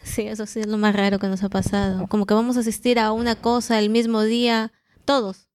Sí, 0.02 0.22
eso 0.22 0.46
sí 0.46 0.58
es 0.58 0.66
lo 0.66 0.78
más 0.78 0.96
raro 0.96 1.20
que 1.20 1.28
nos 1.28 1.44
ha 1.44 1.48
pasado. 1.48 2.08
Como 2.08 2.26
que 2.26 2.34
vamos 2.34 2.56
a 2.56 2.60
asistir 2.60 2.98
a 2.98 3.12
una 3.12 3.36
cosa 3.36 3.78
el 3.78 3.88
mismo 3.88 4.24
día, 4.24 4.72
todos, 5.04 5.46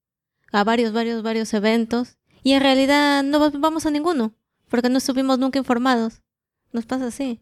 a 0.53 0.63
varios, 0.63 0.93
varios, 0.93 1.21
varios 1.21 1.53
eventos, 1.53 2.17
y 2.43 2.53
en 2.53 2.61
realidad 2.61 3.23
no 3.23 3.51
vamos 3.59 3.85
a 3.85 3.91
ninguno, 3.91 4.33
porque 4.69 4.87
no 4.87 4.99
estuvimos 4.99 5.37
nunca 5.37 5.59
informados. 5.59 6.21
Nos 6.71 6.85
pasa 6.85 7.07
así. 7.07 7.41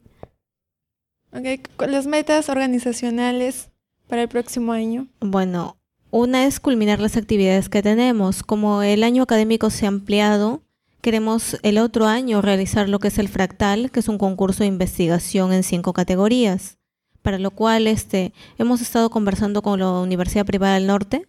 Ok, 1.31 1.69
las 1.87 2.07
metas 2.07 2.49
organizacionales 2.49 3.69
para 4.09 4.23
el 4.23 4.27
próximo 4.27 4.73
año. 4.73 5.07
Bueno, 5.21 5.77
una 6.11 6.45
es 6.45 6.59
culminar 6.59 6.99
las 6.99 7.15
actividades 7.15 7.69
que 7.69 7.81
tenemos. 7.81 8.43
Como 8.43 8.83
el 8.83 9.03
año 9.03 9.23
académico 9.23 9.69
se 9.69 9.85
ha 9.85 9.89
ampliado, 9.89 10.61
Queremos 11.01 11.57
el 11.63 11.77
otro 11.77 12.07
año 12.07 12.41
realizar 12.41 12.89
lo 12.89 12.99
que 12.99 13.07
es 13.07 13.17
el 13.19 13.29
Fractal, 13.29 13.89
que 13.89 14.01
es 14.01 14.09
un 14.09 14.17
concurso 14.17 14.63
de 14.63 14.67
investigación 14.67 15.53
en 15.53 15.63
cinco 15.63 15.93
categorías, 15.93 16.77
para 17.21 17.39
lo 17.39 17.51
cual 17.51 17.87
este, 17.87 18.33
hemos 18.57 18.81
estado 18.81 19.09
conversando 19.09 19.61
con 19.61 19.79
la 19.79 19.91
Universidad 19.91 20.45
Privada 20.45 20.73
del 20.73 20.87
Norte, 20.87 21.25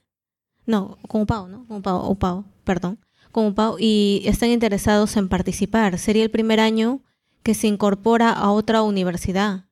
no, 0.67 0.99
con 1.07 1.23
UPAO, 1.23 1.47
¿no? 1.47 1.67
Con 1.67 1.77
UPAO, 1.79 2.11
UPAO 2.11 2.45
perdón, 2.65 2.99
con 3.31 3.47
UPAO, 3.47 3.77
y 3.79 4.23
están 4.25 4.51
interesados 4.51 5.17
en 5.17 5.29
participar. 5.29 5.99
Sería 5.99 6.25
el 6.25 6.33
primer 6.33 6.59
año 6.59 7.03
que 7.45 7.55
se 7.55 7.69
incorpora 7.69 8.33
a 8.33 8.51
otra 8.51 8.83
universidad. 8.83 9.67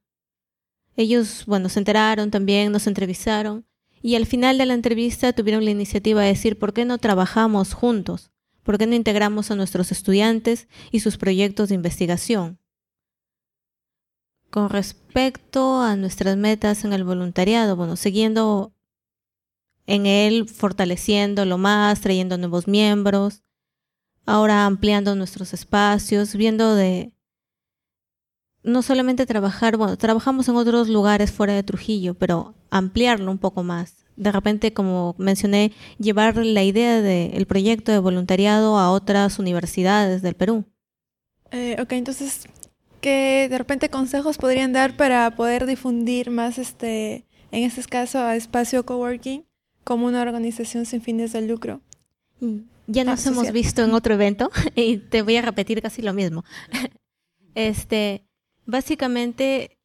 Ellos, 0.99 1.45
bueno, 1.47 1.69
se 1.69 1.79
enteraron 1.79 2.33
también, 2.33 2.73
nos 2.73 2.89
entrevistaron, 2.89 3.65
y 4.03 4.17
al 4.17 4.27
final 4.27 4.59
de 4.59 4.67
la 4.67 4.75
entrevista 4.75 5.33
tuvieron 5.33 5.65
la 5.65 5.71
iniciativa 5.71 6.23
de 6.23 6.27
decir, 6.27 6.59
¿por 6.59 6.73
qué 6.73 6.85
no 6.85 6.99
trabajamos 6.99 7.73
juntos? 7.73 8.33
¿Por 8.65 8.79
qué 8.79 8.89
no 8.89 8.97
integramos 8.97 9.53
a 9.53 9.55
nuestros 9.55 9.93
estudiantes 9.93 10.67
y 10.91 10.99
sus 10.99 11.17
proyectos 11.17 11.69
de 11.69 11.77
investigación? 11.77 12.59
Con 14.51 14.71
respecto 14.71 15.81
a 15.83 15.95
nuestras 15.95 16.37
metas 16.37 16.85
en 16.85 16.93
el 16.93 17.05
voluntariado, 17.05 17.77
bueno, 17.77 17.95
siguiendo 17.95 18.75
en 19.87 20.05
él, 20.05 20.49
fortaleciéndolo 20.49 21.59
más, 21.59 22.01
trayendo 22.01 22.39
nuevos 22.39 22.67
miembros, 22.67 23.45
ahora 24.27 24.67
ampliando 24.67 25.15
nuestros 25.15 25.55
espacios, 25.55 26.35
viendo 26.35 26.75
de 26.75 27.13
no 28.63 28.83
solamente 28.83 29.27
trabajar, 29.27 29.77
bueno, 29.77 29.97
trabajamos 29.97 30.49
en 30.49 30.57
otros 30.57 30.89
lugares 30.89 31.33
fuera 31.33 31.55
de 31.55 31.63
Trujillo, 31.63 32.15
pero 32.15 32.55
ampliarlo 32.71 33.31
un 33.31 33.39
poco 33.39 33.63
más, 33.63 34.07
de 34.17 34.33
repente, 34.33 34.73
como 34.73 35.15
mencioné, 35.19 35.73
llevar 35.99 36.37
la 36.37 36.65
idea 36.65 37.01
del 37.01 37.47
proyecto 37.47 37.93
de 37.93 37.99
voluntariado 37.99 38.79
a 38.79 38.91
otras 38.91 39.39
universidades 39.39 40.23
del 40.23 40.35
Perú. 40.35 40.65
Eh, 41.53 41.77
ok, 41.81 41.93
entonces, 41.93 42.49
¿qué 43.01 43.47
de 43.49 43.59
repente 43.59 43.91
consejos 43.91 44.37
podrían 44.39 44.73
dar 44.73 44.97
para 44.97 45.31
poder 45.37 45.67
difundir 45.67 46.31
más, 46.31 46.59
este, 46.59 47.27
en 47.53 47.65
este 47.65 47.83
caso, 47.85 48.19
a 48.19 48.35
espacio 48.37 48.85
coworking, 48.85 49.45
como 49.89 50.07
una 50.07 50.21
organización 50.21 50.85
sin 50.85 51.01
fines 51.01 51.33
de 51.33 51.41
lucro. 51.41 51.81
Ya 52.87 53.05
nos 53.05 53.25
hemos 53.25 53.51
visto 53.53 53.83
en 53.83 53.95
otro 53.95 54.13
evento 54.13 54.51
y 54.75 54.99
te 54.99 55.23
voy 55.23 55.37
a 55.37 55.43
repetir 55.43 55.81
casi 55.81 56.03
lo 56.03 56.13
mismo. 56.13 56.45
Este, 57.55 58.28
básicamente 58.69 59.79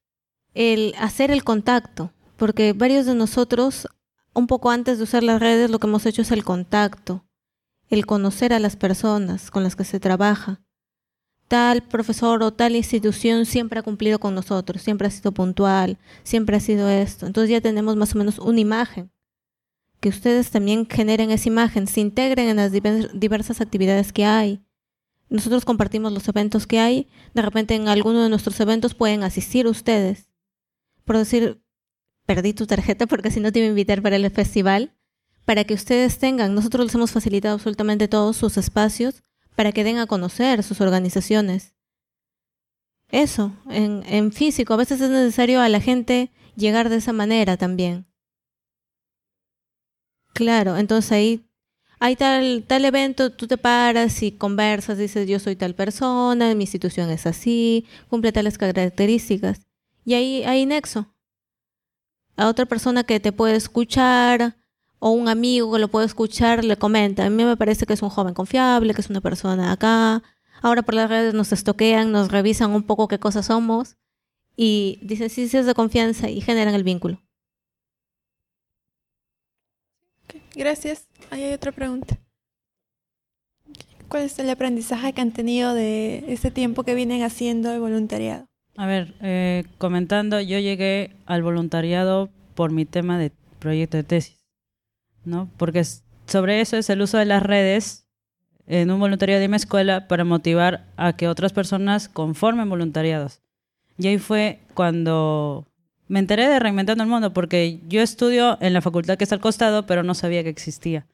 el 0.53 0.93
hacer 0.99 1.31
el 1.31 1.43
contacto, 1.43 2.11
porque 2.37 2.73
varios 2.73 3.05
de 3.05 3.15
nosotros, 3.15 3.87
un 4.33 4.45
poco 4.45 4.69
antes 4.69 4.97
de 4.97 5.05
usar 5.05 5.23
las 5.23 5.39
redes, 5.39 5.71
lo 5.71 5.79
que 5.79 5.87
hemos 5.87 6.05
hecho 6.05 6.21
es 6.21 6.31
el 6.31 6.43
contacto, 6.43 7.25
el 7.89 8.05
conocer 8.05 8.53
a 8.53 8.59
las 8.59 8.75
personas 8.75 9.49
con 9.49 9.63
las 9.63 9.75
que 9.75 9.85
se 9.85 9.99
trabaja. 9.99 10.61
Tal 11.47 11.83
profesor 11.83 12.43
o 12.43 12.51
tal 12.51 12.75
institución 12.75 13.45
siempre 13.45 13.79
ha 13.79 13.83
cumplido 13.83 14.19
con 14.19 14.35
nosotros, 14.35 14.81
siempre 14.81 15.07
ha 15.07 15.11
sido 15.11 15.31
puntual, 15.31 15.97
siempre 16.23 16.57
ha 16.57 16.59
sido 16.59 16.89
esto. 16.89 17.25
Entonces 17.25 17.51
ya 17.51 17.61
tenemos 17.61 17.95
más 17.95 18.13
o 18.15 18.17
menos 18.17 18.37
una 18.37 18.59
imagen 18.59 19.11
que 20.01 20.09
ustedes 20.09 20.51
también 20.51 20.85
generen 20.89 21.31
esa 21.31 21.47
imagen, 21.47 21.87
se 21.87 22.01
integren 22.01 22.49
en 22.49 22.57
las 22.57 22.71
diversas 22.73 23.61
actividades 23.61 24.11
que 24.11 24.25
hay. 24.25 24.61
Nosotros 25.33 25.65
compartimos 25.65 26.11
los 26.13 26.27
eventos 26.27 26.67
que 26.67 26.79
hay, 26.79 27.07
de 27.33 27.41
repente 27.41 27.73
en 27.73 27.87
alguno 27.87 28.21
de 28.21 28.29
nuestros 28.29 28.59
eventos 28.59 28.93
pueden 28.93 29.23
asistir 29.23 29.65
ustedes. 29.65 30.29
Por 31.05 31.17
decir, 31.17 31.59
perdí 32.27 32.53
tu 32.53 32.67
tarjeta 32.67 33.07
porque 33.07 33.31
si 33.31 33.39
no 33.39 33.51
te 33.51 33.57
iba 33.57 33.65
a 33.65 33.69
invitar 33.69 34.03
para 34.03 34.15
el 34.15 34.29
festival, 34.29 34.95
para 35.43 35.63
que 35.63 35.73
ustedes 35.73 36.19
tengan, 36.19 36.53
nosotros 36.53 36.85
les 36.85 36.93
hemos 36.93 37.09
facilitado 37.09 37.55
absolutamente 37.55 38.07
todos 38.07 38.37
sus 38.37 38.57
espacios 38.57 39.23
para 39.55 39.71
que 39.71 39.83
den 39.83 39.97
a 39.97 40.05
conocer 40.05 40.61
sus 40.61 40.81
organizaciones. 40.81 41.73
Eso, 43.09 43.53
en, 43.71 44.03
en 44.05 44.33
físico, 44.33 44.75
a 44.75 44.77
veces 44.77 45.01
es 45.01 45.09
necesario 45.09 45.61
a 45.61 45.69
la 45.69 45.81
gente 45.81 46.31
llegar 46.55 46.89
de 46.89 46.97
esa 46.97 47.11
manera 47.11 47.57
también. 47.57 48.05
Claro, 50.35 50.77
entonces 50.77 51.11
ahí 51.11 51.43
hay 52.03 52.17
tal, 52.17 52.65
tal 52.67 52.83
evento, 52.83 53.29
tú 53.29 53.47
te 53.47 53.57
paras 53.57 54.23
y 54.23 54.33
conversas, 54.33 54.97
dices 54.97 55.25
yo 55.25 55.39
soy 55.39 55.55
tal 55.55 55.73
persona, 55.73 56.53
mi 56.53 56.63
institución 56.63 57.09
es 57.09 57.25
así, 57.25 57.85
cumple 58.09 58.33
tales 58.33 58.57
características. 58.57 59.61
Y 60.03 60.15
ahí 60.15 60.43
hay 60.43 60.65
nexo. 60.65 61.13
A 62.35 62.49
otra 62.49 62.65
persona 62.65 63.05
que 63.05 63.21
te 63.21 63.31
puede 63.31 63.55
escuchar 63.55 64.57
o 64.99 65.11
un 65.11 65.29
amigo 65.29 65.71
que 65.71 65.79
lo 65.79 65.87
puede 65.87 66.05
escuchar 66.05 66.65
le 66.65 66.75
comenta, 66.75 67.25
a 67.25 67.29
mí 67.29 67.41
me 67.45 67.55
parece 67.55 67.85
que 67.85 67.93
es 67.93 68.01
un 68.01 68.09
joven 68.09 68.33
confiable, 68.33 68.93
que 68.93 68.99
es 68.99 69.09
una 69.09 69.21
persona 69.21 69.71
acá. 69.71 70.23
Ahora 70.61 70.81
por 70.81 70.95
las 70.95 71.09
redes 71.09 71.33
nos 71.33 71.53
estoquean, 71.53 72.11
nos 72.11 72.33
revisan 72.33 72.71
un 72.71 72.83
poco 72.83 73.07
qué 73.07 73.17
cosas 73.17 73.45
somos 73.45 73.95
y 74.57 74.99
dicen 75.03 75.29
sí, 75.29 75.47
sí 75.47 75.55
es 75.55 75.65
de 75.65 75.73
confianza 75.73 76.29
y 76.29 76.41
generan 76.41 76.75
el 76.75 76.83
vínculo. 76.83 77.21
Gracias. 80.55 81.07
Ahí 81.31 81.43
hay 81.43 81.53
otra 81.53 81.71
pregunta. 81.71 82.17
¿Cuál 84.07 84.23
es 84.23 84.37
el 84.37 84.49
aprendizaje 84.49 85.13
que 85.13 85.21
han 85.21 85.31
tenido 85.31 85.73
de 85.73 86.25
este 86.27 86.51
tiempo 86.51 86.83
que 86.83 86.93
vienen 86.93 87.23
haciendo 87.23 87.71
el 87.73 87.79
voluntariado? 87.79 88.45
A 88.77 88.85
ver, 88.85 89.15
eh, 89.21 89.65
comentando, 89.77 90.39
yo 90.39 90.59
llegué 90.59 91.15
al 91.25 91.43
voluntariado 91.43 92.29
por 92.55 92.71
mi 92.71 92.85
tema 92.85 93.17
de 93.17 93.31
proyecto 93.59 93.97
de 93.97 94.03
tesis, 94.03 94.45
¿no? 95.25 95.49
Porque 95.57 95.83
sobre 96.27 96.61
eso 96.61 96.77
es 96.77 96.89
el 96.89 97.01
uso 97.01 97.17
de 97.17 97.25
las 97.25 97.43
redes 97.43 98.07
en 98.67 98.91
un 98.91 98.99
voluntariado 98.99 99.41
de 99.41 99.47
mi 99.47 99.55
escuela 99.55 100.07
para 100.07 100.23
motivar 100.23 100.85
a 100.95 101.15
que 101.15 101.27
otras 101.27 101.53
personas 101.53 102.09
conformen 102.09 102.69
voluntariados. 102.69 103.41
Y 103.97 104.07
ahí 104.07 104.17
fue 104.17 104.59
cuando 104.73 105.67
me 106.13 106.19
enteré 106.19 106.47
de 106.47 106.59
Reinventando 106.59 107.03
el 107.03 107.09
Mundo 107.09 107.33
porque 107.33 107.79
yo 107.89 107.99
estudio 107.99 108.59
en 108.61 108.73
la 108.73 108.81
facultad 108.81 109.17
que 109.17 109.23
está 109.23 109.33
al 109.33 109.41
costado, 109.41 109.87
pero 109.87 110.03
no 110.03 110.13
sabía 110.13 110.43
que 110.43 110.49
existía. 110.49 111.07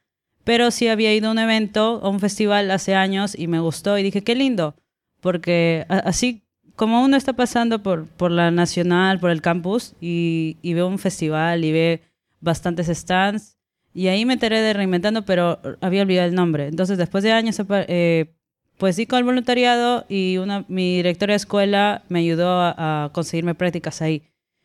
Pero 0.44 0.70
sí 0.70 0.88
había 0.88 1.14
ido 1.14 1.28
a 1.28 1.32
un 1.32 1.38
evento, 1.38 2.00
a 2.02 2.10
un 2.10 2.20
festival 2.20 2.70
hace 2.70 2.94
años 2.94 3.34
y 3.34 3.46
me 3.46 3.60
gustó 3.60 3.96
y 3.96 4.02
dije, 4.02 4.22
qué 4.22 4.34
lindo, 4.34 4.74
porque 5.22 5.86
así 5.88 6.42
como 6.76 7.02
uno 7.02 7.16
está 7.16 7.32
pasando 7.32 7.82
por, 7.82 8.08
por 8.08 8.30
la 8.30 8.50
nacional, 8.50 9.18
por 9.20 9.30
el 9.30 9.40
campus 9.40 9.94
y, 10.02 10.58
y 10.60 10.74
ve 10.74 10.82
un 10.82 10.98
festival 10.98 11.64
y 11.64 11.72
ve 11.72 12.02
bastantes 12.42 12.88
stands, 12.88 13.56
y 13.94 14.08
ahí 14.08 14.26
me 14.26 14.34
enteré 14.34 14.60
de 14.60 14.74
Reinventando, 14.74 15.24
pero 15.24 15.60
había 15.80 16.02
olvidado 16.02 16.28
el 16.28 16.34
nombre. 16.34 16.66
Entonces, 16.66 16.98
después 16.98 17.24
de 17.24 17.32
años, 17.32 17.56
eh, 17.70 18.34
pues 18.76 18.96
sí 18.96 19.06
con 19.06 19.18
el 19.18 19.24
voluntariado 19.24 20.04
y 20.10 20.36
una, 20.36 20.66
mi 20.68 20.96
directora 20.96 21.32
de 21.32 21.38
escuela 21.38 22.02
me 22.10 22.18
ayudó 22.18 22.50
a, 22.50 23.04
a 23.04 23.12
conseguirme 23.14 23.54
prácticas 23.54 24.02
ahí. 24.02 24.24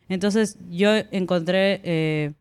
Entonces 0.09 0.57
yo 0.69 0.89
encontré 1.11 1.81
eh, 1.83 2.33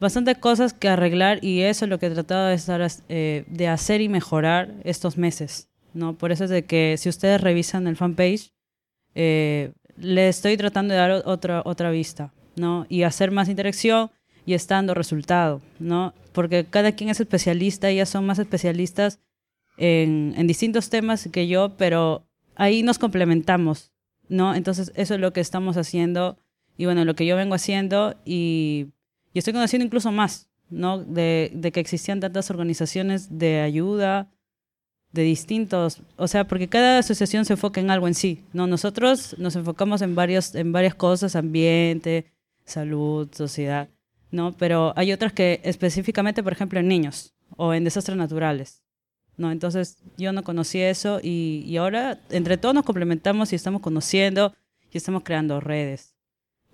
bastantes 0.00 0.38
cosas 0.38 0.72
que 0.72 0.88
arreglar 0.88 1.44
y 1.44 1.60
eso 1.62 1.84
es 1.84 1.88
lo 1.88 1.98
que 1.98 2.06
he 2.06 2.10
tratado 2.10 2.48
de, 2.48 2.54
estar, 2.54 2.86
eh, 3.08 3.44
de 3.46 3.68
hacer 3.68 4.00
y 4.00 4.08
mejorar 4.08 4.74
estos 4.84 5.16
meses. 5.18 5.68
¿no? 5.92 6.14
Por 6.14 6.32
eso 6.32 6.44
es 6.44 6.50
de 6.50 6.64
que 6.64 6.96
si 6.98 7.08
ustedes 7.08 7.40
revisan 7.40 7.86
el 7.86 7.96
fanpage, 7.96 8.52
eh, 9.14 9.72
le 9.96 10.28
estoy 10.28 10.56
tratando 10.56 10.92
de 10.92 11.00
dar 11.00 11.22
otra, 11.24 11.62
otra 11.64 11.90
vista 11.90 12.32
¿no? 12.56 12.86
y 12.88 13.02
hacer 13.02 13.30
más 13.30 13.48
interacción 13.48 14.10
y 14.46 14.54
estando 14.54 14.92
resultado, 14.92 15.62
¿no? 15.78 16.12
Porque 16.32 16.66
cada 16.68 16.92
quien 16.92 17.08
es 17.08 17.18
especialista, 17.18 17.88
ellas 17.88 18.10
son 18.10 18.26
más 18.26 18.38
especialistas 18.38 19.20
en, 19.78 20.34
en 20.36 20.46
distintos 20.46 20.90
temas 20.90 21.28
que 21.32 21.48
yo, 21.48 21.76
pero 21.78 22.26
ahí 22.54 22.82
nos 22.82 22.98
complementamos, 22.98 23.92
¿no? 24.28 24.54
Entonces 24.54 24.92
eso 24.96 25.14
es 25.14 25.20
lo 25.20 25.32
que 25.32 25.40
estamos 25.40 25.78
haciendo 25.78 26.36
y 26.76 26.86
bueno, 26.86 27.04
lo 27.04 27.14
que 27.14 27.26
yo 27.26 27.36
vengo 27.36 27.54
haciendo 27.54 28.14
y, 28.24 28.88
estoy 29.32 29.52
conociendo 29.52 29.84
incluso 29.84 30.12
más, 30.12 30.48
¿no? 30.70 30.98
De, 30.98 31.50
de, 31.54 31.72
que 31.72 31.80
existían 31.80 32.20
tantas 32.20 32.50
organizaciones 32.50 33.38
de 33.38 33.60
ayuda, 33.60 34.30
de 35.12 35.22
distintos, 35.22 36.02
o 36.16 36.26
sea, 36.26 36.46
porque 36.46 36.68
cada 36.68 36.98
asociación 36.98 37.44
se 37.44 37.52
enfoca 37.52 37.80
en 37.80 37.90
algo 37.90 38.08
en 38.08 38.14
sí, 38.14 38.44
¿no? 38.52 38.66
Nosotros 38.66 39.36
nos 39.38 39.54
enfocamos 39.54 40.02
en, 40.02 40.14
varios, 40.14 40.54
en 40.56 40.72
varias 40.72 40.96
cosas, 40.96 41.36
ambiente, 41.36 42.26
salud, 42.64 43.28
sociedad, 43.32 43.88
¿no? 44.32 44.52
Pero 44.56 44.92
hay 44.96 45.12
otras 45.12 45.32
que 45.32 45.60
específicamente, 45.62 46.42
por 46.42 46.52
ejemplo, 46.52 46.80
en 46.80 46.88
niños 46.88 47.32
o 47.56 47.74
en 47.74 47.84
desastres 47.84 48.16
naturales, 48.16 48.82
¿no? 49.36 49.52
Entonces 49.52 49.98
yo 50.16 50.32
no 50.32 50.42
conocía 50.42 50.90
eso 50.90 51.20
y 51.22 51.76
ahora 51.76 52.20
entre 52.30 52.56
todos 52.56 52.74
nos 52.74 52.84
complementamos 52.84 53.52
y 53.52 53.56
estamos 53.56 53.82
conociendo 53.82 54.52
y 54.92 54.96
estamos 54.96 55.22
creando 55.24 55.60
redes. 55.60 56.13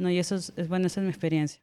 No, 0.01 0.09
y 0.11 0.19
eso 0.19 0.35
es, 0.35 0.55
bueno, 0.67 0.87
esa 0.87 1.01
es 1.01 1.05
mi 1.05 1.11
experiencia. 1.11 1.61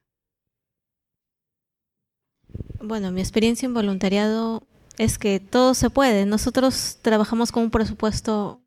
Bueno, 2.80 3.10
mi 3.10 3.20
experiencia 3.20 3.66
en 3.66 3.74
voluntariado 3.74 4.62
es 4.96 5.18
que 5.18 5.40
todo 5.40 5.74
se 5.74 5.90
puede. 5.90 6.24
Nosotros 6.24 6.98
trabajamos 7.02 7.50
con 7.50 7.64
un 7.64 7.72
presupuesto 7.72 8.62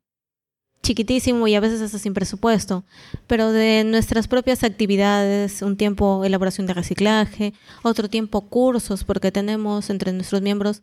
chiquitísimo 0.82 1.48
y 1.48 1.54
a 1.54 1.60
veces 1.60 1.80
hasta 1.80 1.98
sin 1.98 2.12
presupuesto, 2.12 2.84
pero 3.26 3.50
de 3.50 3.84
nuestras 3.84 4.28
propias 4.28 4.62
actividades, 4.62 5.62
un 5.62 5.78
tiempo 5.78 6.22
elaboración 6.26 6.66
de 6.66 6.74
reciclaje, 6.74 7.54
otro 7.82 8.10
tiempo 8.10 8.50
cursos, 8.50 9.04
porque 9.04 9.32
tenemos 9.32 9.88
entre 9.88 10.12
nuestros 10.12 10.42
miembros 10.42 10.82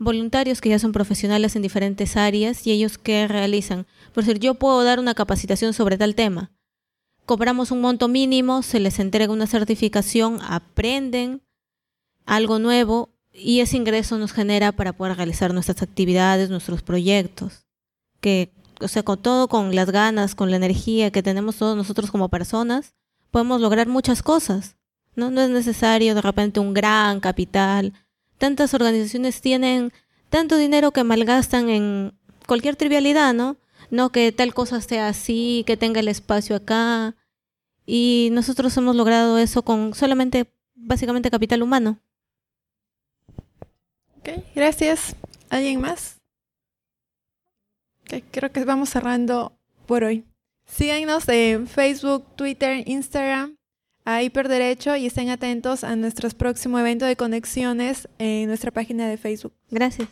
voluntarios 0.00 0.60
que 0.60 0.70
ya 0.70 0.80
son 0.80 0.90
profesionales 0.90 1.54
en 1.54 1.62
diferentes 1.62 2.16
áreas 2.16 2.66
y 2.66 2.72
ellos 2.72 2.98
que 2.98 3.28
realizan. 3.28 3.86
Por 4.12 4.24
decir, 4.24 4.40
yo 4.40 4.54
puedo 4.54 4.82
dar 4.82 4.98
una 4.98 5.14
capacitación 5.14 5.74
sobre 5.74 5.96
tal 5.96 6.16
tema, 6.16 6.55
cobramos 7.26 7.72
un 7.72 7.80
monto 7.80 8.08
mínimo, 8.08 8.62
se 8.62 8.80
les 8.80 8.98
entrega 9.00 9.32
una 9.32 9.46
certificación, 9.46 10.38
aprenden 10.42 11.42
algo 12.24 12.58
nuevo 12.58 13.10
y 13.32 13.60
ese 13.60 13.76
ingreso 13.76 14.16
nos 14.16 14.32
genera 14.32 14.72
para 14.72 14.94
poder 14.94 15.16
realizar 15.16 15.52
nuestras 15.52 15.82
actividades, 15.82 16.48
nuestros 16.48 16.82
proyectos. 16.82 17.66
Que, 18.20 18.52
o 18.80 18.88
sea, 18.88 19.02
con 19.02 19.20
todo, 19.20 19.48
con 19.48 19.74
las 19.74 19.90
ganas, 19.90 20.34
con 20.34 20.50
la 20.50 20.56
energía 20.56 21.10
que 21.10 21.22
tenemos 21.22 21.56
todos 21.56 21.76
nosotros 21.76 22.10
como 22.10 22.28
personas, 22.28 22.94
podemos 23.30 23.60
lograr 23.60 23.88
muchas 23.88 24.22
cosas. 24.22 24.76
No, 25.16 25.30
no 25.30 25.42
es 25.42 25.50
necesario 25.50 26.14
de 26.14 26.22
repente 26.22 26.60
un 26.60 26.74
gran 26.74 27.20
capital. 27.20 27.92
Tantas 28.38 28.72
organizaciones 28.72 29.40
tienen 29.40 29.92
tanto 30.30 30.56
dinero 30.56 30.92
que 30.92 31.04
malgastan 31.04 31.68
en 31.68 32.14
cualquier 32.46 32.76
trivialidad, 32.76 33.34
¿no? 33.34 33.56
No 33.90 34.10
que 34.10 34.32
tal 34.32 34.54
cosa 34.54 34.80
sea 34.80 35.08
así, 35.08 35.64
que 35.66 35.76
tenga 35.76 36.00
el 36.00 36.08
espacio 36.08 36.56
acá. 36.56 37.14
Y 37.84 38.30
nosotros 38.32 38.76
hemos 38.76 38.96
logrado 38.96 39.38
eso 39.38 39.62
con 39.62 39.94
solamente, 39.94 40.52
básicamente, 40.74 41.30
capital 41.30 41.62
humano. 41.62 41.98
Ok, 44.18 44.30
gracias. 44.54 45.14
¿Alguien 45.50 45.80
más? 45.80 46.16
Okay, 48.02 48.22
creo 48.22 48.50
que 48.50 48.64
vamos 48.64 48.90
cerrando 48.90 49.52
por 49.86 50.04
hoy. 50.04 50.24
Síganos 50.64 51.28
en 51.28 51.68
Facebook, 51.68 52.24
Twitter, 52.34 52.82
Instagram, 52.88 53.56
a 54.04 54.22
Hiperderecho 54.22 54.96
y 54.96 55.06
estén 55.06 55.30
atentos 55.30 55.84
a 55.84 55.96
nuestro 55.96 56.28
próximo 56.30 56.78
evento 56.78 57.04
de 57.04 57.16
conexiones 57.16 58.08
en 58.18 58.48
nuestra 58.48 58.70
página 58.70 59.08
de 59.08 59.16
Facebook. 59.16 59.52
Gracias. 59.70 60.08